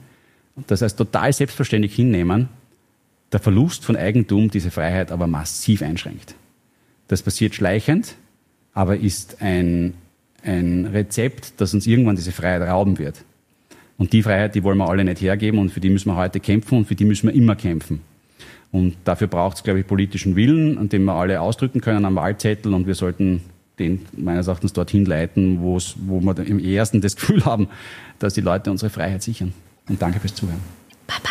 Und 0.56 0.72
das 0.72 0.82
heißt, 0.82 0.98
total 0.98 1.34
selbstverständlich 1.34 1.94
hinnehmen, 1.96 2.48
der 3.32 3.40
Verlust 3.40 3.84
von 3.84 3.98
Eigentum 3.98 4.50
diese 4.50 4.72
Freiheit 4.72 5.12
aber 5.12 5.28
massiv 5.28 5.82
einschränkt. 5.82 6.36
Das 7.08 7.22
passiert 7.22 7.56
schleichend, 7.56 8.16
aber 8.74 8.98
ist 8.98 9.42
ein 9.42 9.96
ein 10.46 10.86
Rezept, 10.86 11.54
das 11.58 11.74
uns 11.74 11.88
irgendwann 11.88 12.16
diese 12.16 12.32
Freiheit 12.32 12.62
rauben 12.62 12.98
wird. 12.98 13.24
Und 13.98 14.14
die 14.14 14.24
Freiheit, 14.24 14.56
die 14.56 14.64
wollen 14.64 14.78
wir 14.78 14.90
alle 14.90 15.04
nicht 15.04 15.22
hergeben 15.22 15.60
und 15.60 15.70
für 15.70 15.80
die 15.80 15.90
müssen 15.90 16.10
wir 16.10 16.16
heute 16.16 16.40
kämpfen 16.40 16.78
und 16.80 16.86
für 16.86 16.96
die 16.96 17.06
müssen 17.06 17.28
wir 17.28 17.36
immer 17.36 17.56
kämpfen. 17.56 18.02
Und 18.72 18.96
dafür 19.06 19.28
braucht 19.28 19.58
es, 19.58 19.64
glaube 19.64 19.80
ich, 19.80 19.88
politischen 19.88 20.36
Willen, 20.36 20.78
an 20.78 20.90
dem 20.90 21.06
wir 21.06 21.14
alle 21.14 21.40
ausdrücken 21.40 21.82
können 21.82 22.04
am 22.04 22.16
Wahlzettel 22.16 22.74
und 22.74 22.88
wir 22.88 22.96
sollten 22.96 23.42
den 23.80 24.06
meines 24.18 24.48
Erachtens 24.48 24.74
dorthin 24.74 25.06
leiten, 25.06 25.62
wo 25.62 25.80
wir 25.80 26.40
im 26.46 26.60
ersten 26.60 27.02
das 27.02 27.16
Gefühl 27.16 27.46
haben, 27.46 27.68
dass 28.20 28.34
die 28.34 28.42
Leute 28.42 28.72
unsere 28.72 28.90
Freiheit 28.90 29.24
sichern. 29.24 29.54
Und 29.88 30.02
danke 30.02 30.20
fürs 30.20 30.34
Zuhören. 30.34 30.60
Baba. 31.08 31.30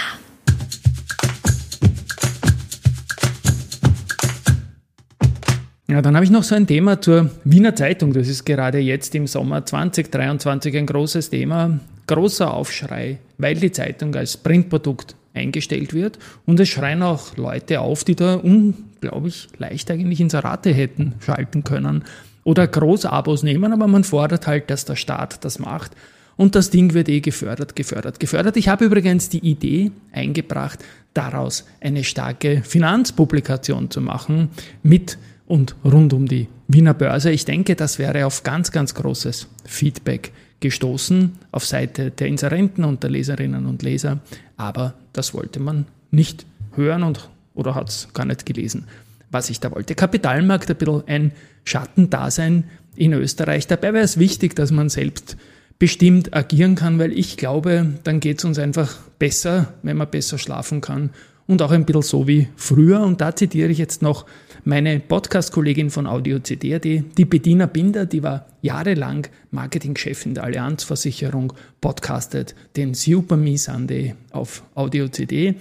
Ja, 5.86 6.02
dann 6.02 6.14
habe 6.16 6.24
ich 6.24 6.30
noch 6.30 6.42
so 6.42 6.54
ein 6.54 6.66
Thema 6.66 7.00
zur 7.00 7.30
Wiener 7.44 7.76
Zeitung. 7.76 8.12
Das 8.12 8.28
ist 8.28 8.44
gerade 8.44 8.78
jetzt 8.78 9.14
im 9.14 9.26
Sommer 9.26 9.64
2023 9.64 10.76
ein 10.76 10.86
großes 10.86 11.30
Thema. 11.30 11.78
Großer 12.06 12.52
Aufschrei, 12.52 13.18
weil 13.38 13.54
die 13.56 13.72
Zeitung 13.72 14.14
als 14.14 14.36
Printprodukt 14.36 15.14
eingestellt 15.34 15.94
wird. 15.94 16.18
Und 16.46 16.58
es 16.60 16.68
schreien 16.68 17.02
auch 17.02 17.36
Leute 17.36 17.80
auf, 17.80 18.04
die 18.04 18.14
da 18.14 18.34
unglaublich 18.34 19.48
leicht 19.58 19.90
eigentlich 19.90 20.20
Inserate 20.20 20.72
hätten 20.72 21.14
schalten 21.20 21.64
können. 21.64 22.04
Oder 22.44 22.66
Großabos 22.66 23.42
nehmen, 23.42 23.72
aber 23.72 23.86
man 23.86 24.04
fordert 24.04 24.46
halt, 24.46 24.70
dass 24.70 24.84
der 24.84 24.96
Staat 24.96 25.44
das 25.44 25.58
macht. 25.58 25.92
Und 26.36 26.54
das 26.54 26.70
Ding 26.70 26.94
wird 26.94 27.08
eh 27.08 27.20
gefördert, 27.20 27.76
gefördert, 27.76 28.20
gefördert. 28.20 28.56
Ich 28.56 28.68
habe 28.68 28.84
übrigens 28.84 29.28
die 29.28 29.38
Idee 29.38 29.92
eingebracht, 30.12 30.84
daraus 31.14 31.64
eine 31.80 32.04
starke 32.04 32.62
Finanzpublikation 32.62 33.90
zu 33.90 34.00
machen 34.00 34.50
mit 34.82 35.16
und 35.46 35.76
rund 35.84 36.12
um 36.12 36.26
die 36.26 36.48
Wiener 36.68 36.94
Börse. 36.94 37.30
Ich 37.30 37.44
denke, 37.44 37.76
das 37.76 37.98
wäre 37.98 38.26
auf 38.26 38.42
ganz, 38.42 38.72
ganz 38.72 38.94
großes 38.94 39.48
Feedback 39.64 40.32
gestoßen 40.60 41.32
auf 41.52 41.66
Seite 41.66 42.10
der 42.10 42.26
Inserenten 42.26 42.84
und 42.84 43.02
der 43.02 43.10
Leserinnen 43.10 43.66
und 43.66 43.82
Leser, 43.82 44.20
aber 44.56 44.94
das 45.12 45.34
wollte 45.34 45.60
man 45.60 45.86
nicht 46.10 46.46
hören 46.74 47.02
und 47.02 47.28
oder 47.54 47.74
hat 47.74 47.90
es 47.90 48.08
gar 48.14 48.24
nicht 48.24 48.46
gelesen, 48.46 48.86
was 49.30 49.50
ich 49.50 49.60
da 49.60 49.70
wollte. 49.70 49.94
Kapitalmarkt 49.94 50.70
ein 50.70 50.76
bisschen 50.76 51.02
ein 51.06 51.32
Schattendasein 51.64 52.64
in 52.96 53.12
Österreich. 53.12 53.66
Dabei 53.66 53.92
wäre 53.92 54.04
es 54.04 54.18
wichtig, 54.18 54.54
dass 54.54 54.70
man 54.70 54.88
selbst 54.88 55.36
bestimmt 55.78 56.34
agieren 56.34 56.76
kann, 56.76 56.98
weil 56.98 57.12
ich 57.12 57.36
glaube, 57.36 57.94
dann 58.04 58.20
geht 58.20 58.38
es 58.38 58.44
uns 58.44 58.58
einfach 58.58 58.96
besser, 59.18 59.74
wenn 59.82 59.96
man 59.96 60.10
besser 60.10 60.38
schlafen 60.38 60.80
kann 60.80 61.10
und 61.46 61.62
auch 61.62 61.72
ein 61.72 61.84
bisschen 61.84 62.02
so 62.02 62.28
wie 62.28 62.48
früher. 62.56 63.00
Und 63.00 63.20
da 63.20 63.34
zitiere 63.34 63.68
ich 63.68 63.78
jetzt 63.78 64.02
noch 64.02 64.26
meine 64.64 64.98
Podcast-Kollegin 65.00 65.90
von 65.90 66.06
Audio 66.06 66.38
CD.at, 66.38 66.84
die 66.84 67.24
Bediener 67.24 67.66
Binder, 67.66 68.06
die 68.06 68.22
war 68.22 68.46
jahrelang 68.62 69.26
Marketingchef 69.50 70.24
in 70.24 70.34
der 70.34 70.44
Allianzversicherung, 70.44 71.52
podcastet 71.80 72.54
den 72.76 72.94
Super 72.94 73.36
Me 73.36 73.58
Sunday 73.58 74.14
auf 74.30 74.62
Audio 74.74 75.08
CD. 75.08 75.56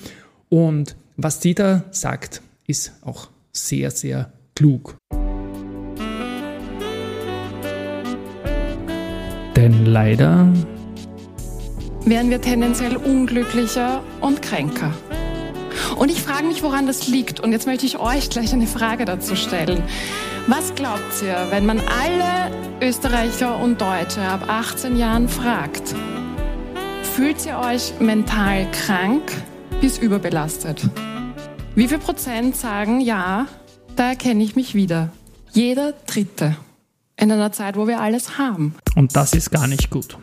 Und 0.49 0.95
was 1.17 1.41
sie 1.41 1.53
da 1.53 1.83
sagt, 1.91 2.41
ist 2.65 2.93
auch 3.01 3.29
sehr, 3.51 3.91
sehr 3.91 4.31
klug. 4.55 4.95
Denn 9.63 9.85
leider 9.85 10.51
werden 12.03 12.29
wir 12.29 12.41
tendenziell 12.41 12.97
unglücklicher 12.97 14.03
und 14.19 14.41
kränker. 14.41 14.93
Und 15.95 16.11
ich 16.11 16.21
frage 16.21 16.47
mich, 16.47 16.63
woran 16.63 16.85
das 16.85 17.07
liegt. 17.07 17.39
Und 17.39 17.53
jetzt 17.53 17.65
möchte 17.65 17.85
ich 17.85 17.97
euch 17.97 18.29
gleich 18.29 18.51
eine 18.51 18.67
Frage 18.67 19.05
dazu 19.05 19.37
stellen. 19.37 19.81
Was 20.47 20.75
glaubt 20.75 21.21
ihr, 21.21 21.47
wenn 21.49 21.65
man 21.65 21.79
alle 21.79 22.53
Österreicher 22.81 23.57
und 23.57 23.79
Deutsche 23.79 24.19
ab 24.19 24.49
18 24.49 24.97
Jahren 24.97 25.29
fragt? 25.29 25.95
Fühlt 27.15 27.45
ihr 27.45 27.57
euch 27.59 27.93
mental 28.01 28.67
krank 28.69 29.31
bis 29.79 29.97
überbelastet? 29.97 30.81
Wie 31.73 31.87
viel 31.87 31.99
Prozent 31.99 32.57
sagen, 32.57 32.99
ja, 32.99 33.47
da 33.95 34.09
erkenne 34.09 34.43
ich 34.43 34.57
mich 34.57 34.75
wieder? 34.75 35.13
Jeder 35.53 35.93
Dritte. 36.05 36.57
In 37.23 37.31
einer 37.31 37.53
Zeit, 37.53 37.77
wo 37.77 37.87
wir 37.87 38.01
alles 38.01 38.37
haben. 38.37 38.75
Und 38.97 39.15
das 39.15 39.31
ist 39.31 39.49
gar 39.49 39.65
nicht 39.65 39.89
gut. 39.89 40.17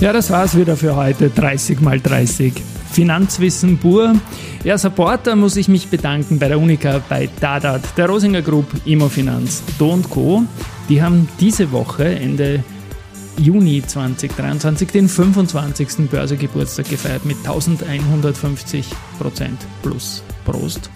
Ja, 0.00 0.14
das 0.14 0.30
war's 0.30 0.56
wieder 0.56 0.78
für 0.78 0.96
heute. 0.96 1.28
30 1.28 1.82
mal 1.82 2.00
30. 2.00 2.54
Finanzwissen 2.90 3.76
pur. 3.76 4.14
Ja, 4.64 4.78
Supporter 4.78 5.36
muss 5.36 5.56
ich 5.56 5.68
mich 5.68 5.88
bedanken 5.88 6.38
bei 6.38 6.48
der 6.48 6.58
Unica, 6.58 7.02
bei 7.06 7.28
Dadat, 7.38 7.82
der 7.98 8.08
Rosinger 8.08 8.40
Group, 8.40 8.64
Immofinanz, 8.86 9.62
Do 9.78 10.00
Co. 10.08 10.44
Die 10.88 11.02
haben 11.02 11.28
diese 11.38 11.70
Woche, 11.70 12.06
Ende 12.06 12.64
Juni 13.38 13.82
2023, 13.86 14.88
den 14.88 15.08
25. 15.08 16.10
Börsegeburtstag 16.10 16.88
gefeiert 16.88 17.24
mit 17.24 17.38
1150% 17.38 18.84
plus. 19.82 20.22
Prost. 20.44 20.90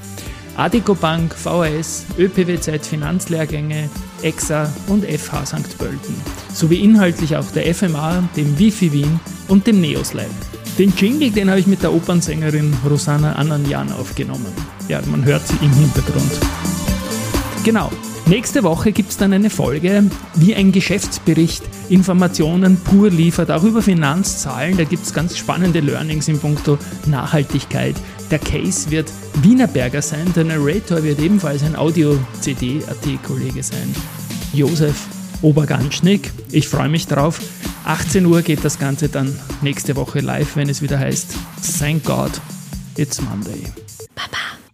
Adico 0.57 0.95
Bank, 0.95 1.35
VHS, 1.35 2.07
ÖPWZ 2.19 2.87
Finanzlehrgänge, 2.87 3.91
EXA 4.23 4.73
und 4.87 5.05
FH 5.05 5.47
St. 5.47 5.79
Pölten. 5.79 6.15
Sowie 6.53 6.77
inhaltlich 6.77 7.37
auch 7.37 7.45
der 7.55 7.75
FMA, 7.75 8.27
dem 8.37 8.59
Wifi 8.59 8.93
Wien 8.93 9.21
und 9.49 9.67
dem 9.67 9.81
Neos 9.81 10.15
Lab. 10.15 10.31
Den 10.79 10.93
Jingle, 10.97 11.31
den 11.31 11.51
habe 11.51 11.61
ich 11.61 11.67
mit 11.67 11.83
der 11.83 11.93
Opernsängerin 11.93 12.75
Rosanna 12.89 13.33
Ananjan 13.33 13.93
aufgenommen. 13.93 14.53
Ja, 14.89 15.01
man 15.07 15.25
hört 15.25 15.47
sie 15.47 15.57
im 15.63 15.73
Hintergrund. 15.73 16.33
Genau, 17.65 17.91
Nächste 18.29 18.65
Woche 18.65 18.91
gibt 18.91 19.11
es 19.11 19.17
dann 19.19 19.33
eine 19.33 19.51
Folge, 19.51 20.03
wie 20.35 20.53
ein 20.53 20.73
Geschäftsbericht 20.73 21.63
Informationen 21.89 22.77
pur 22.77 23.09
liefert, 23.09 23.53
auch 23.53 23.63
über 23.63 23.83
Finanzzahlen. 23.83 24.77
Da 24.77 24.83
gibt 24.83 25.05
es 25.07 25.15
ganz 25.15 25.39
spannende 25.39 25.79
Learnings 25.79 26.27
in 26.27 26.41
puncto 26.41 26.77
Nachhaltigkeit. 27.07 27.95
Der 28.33 28.41
Case 28.41 28.91
wird 28.91 29.13
Wienerberger 29.43 30.03
sein, 30.03 30.33
der 30.35 30.43
Narrator 30.43 31.05
wird 31.05 31.21
ebenfalls 31.21 31.63
ein 31.63 31.77
Audio-CD-AT-Kollege 31.77 33.63
sein. 33.63 33.95
Josef 34.53 35.07
Oberganschnick. 35.43 36.33
Ich 36.51 36.67
freue 36.67 36.89
mich 36.89 37.07
drauf. 37.07 37.41
18 37.85 38.27
Uhr 38.27 38.43
geht 38.43 38.65
das 38.65 38.81
Ganze 38.81 39.09
dann 39.09 39.39
nächste 39.63 39.95
Woche 39.95 40.19
live, 40.19 40.57
wenn 40.57 40.69
es 40.69 40.83
wieder 40.83 40.99
heißt 40.99 41.33
Thank 41.79 42.03
God, 42.03 42.33
it's 42.97 43.21
Monday. 43.21 43.63
Baba. 44.17 44.56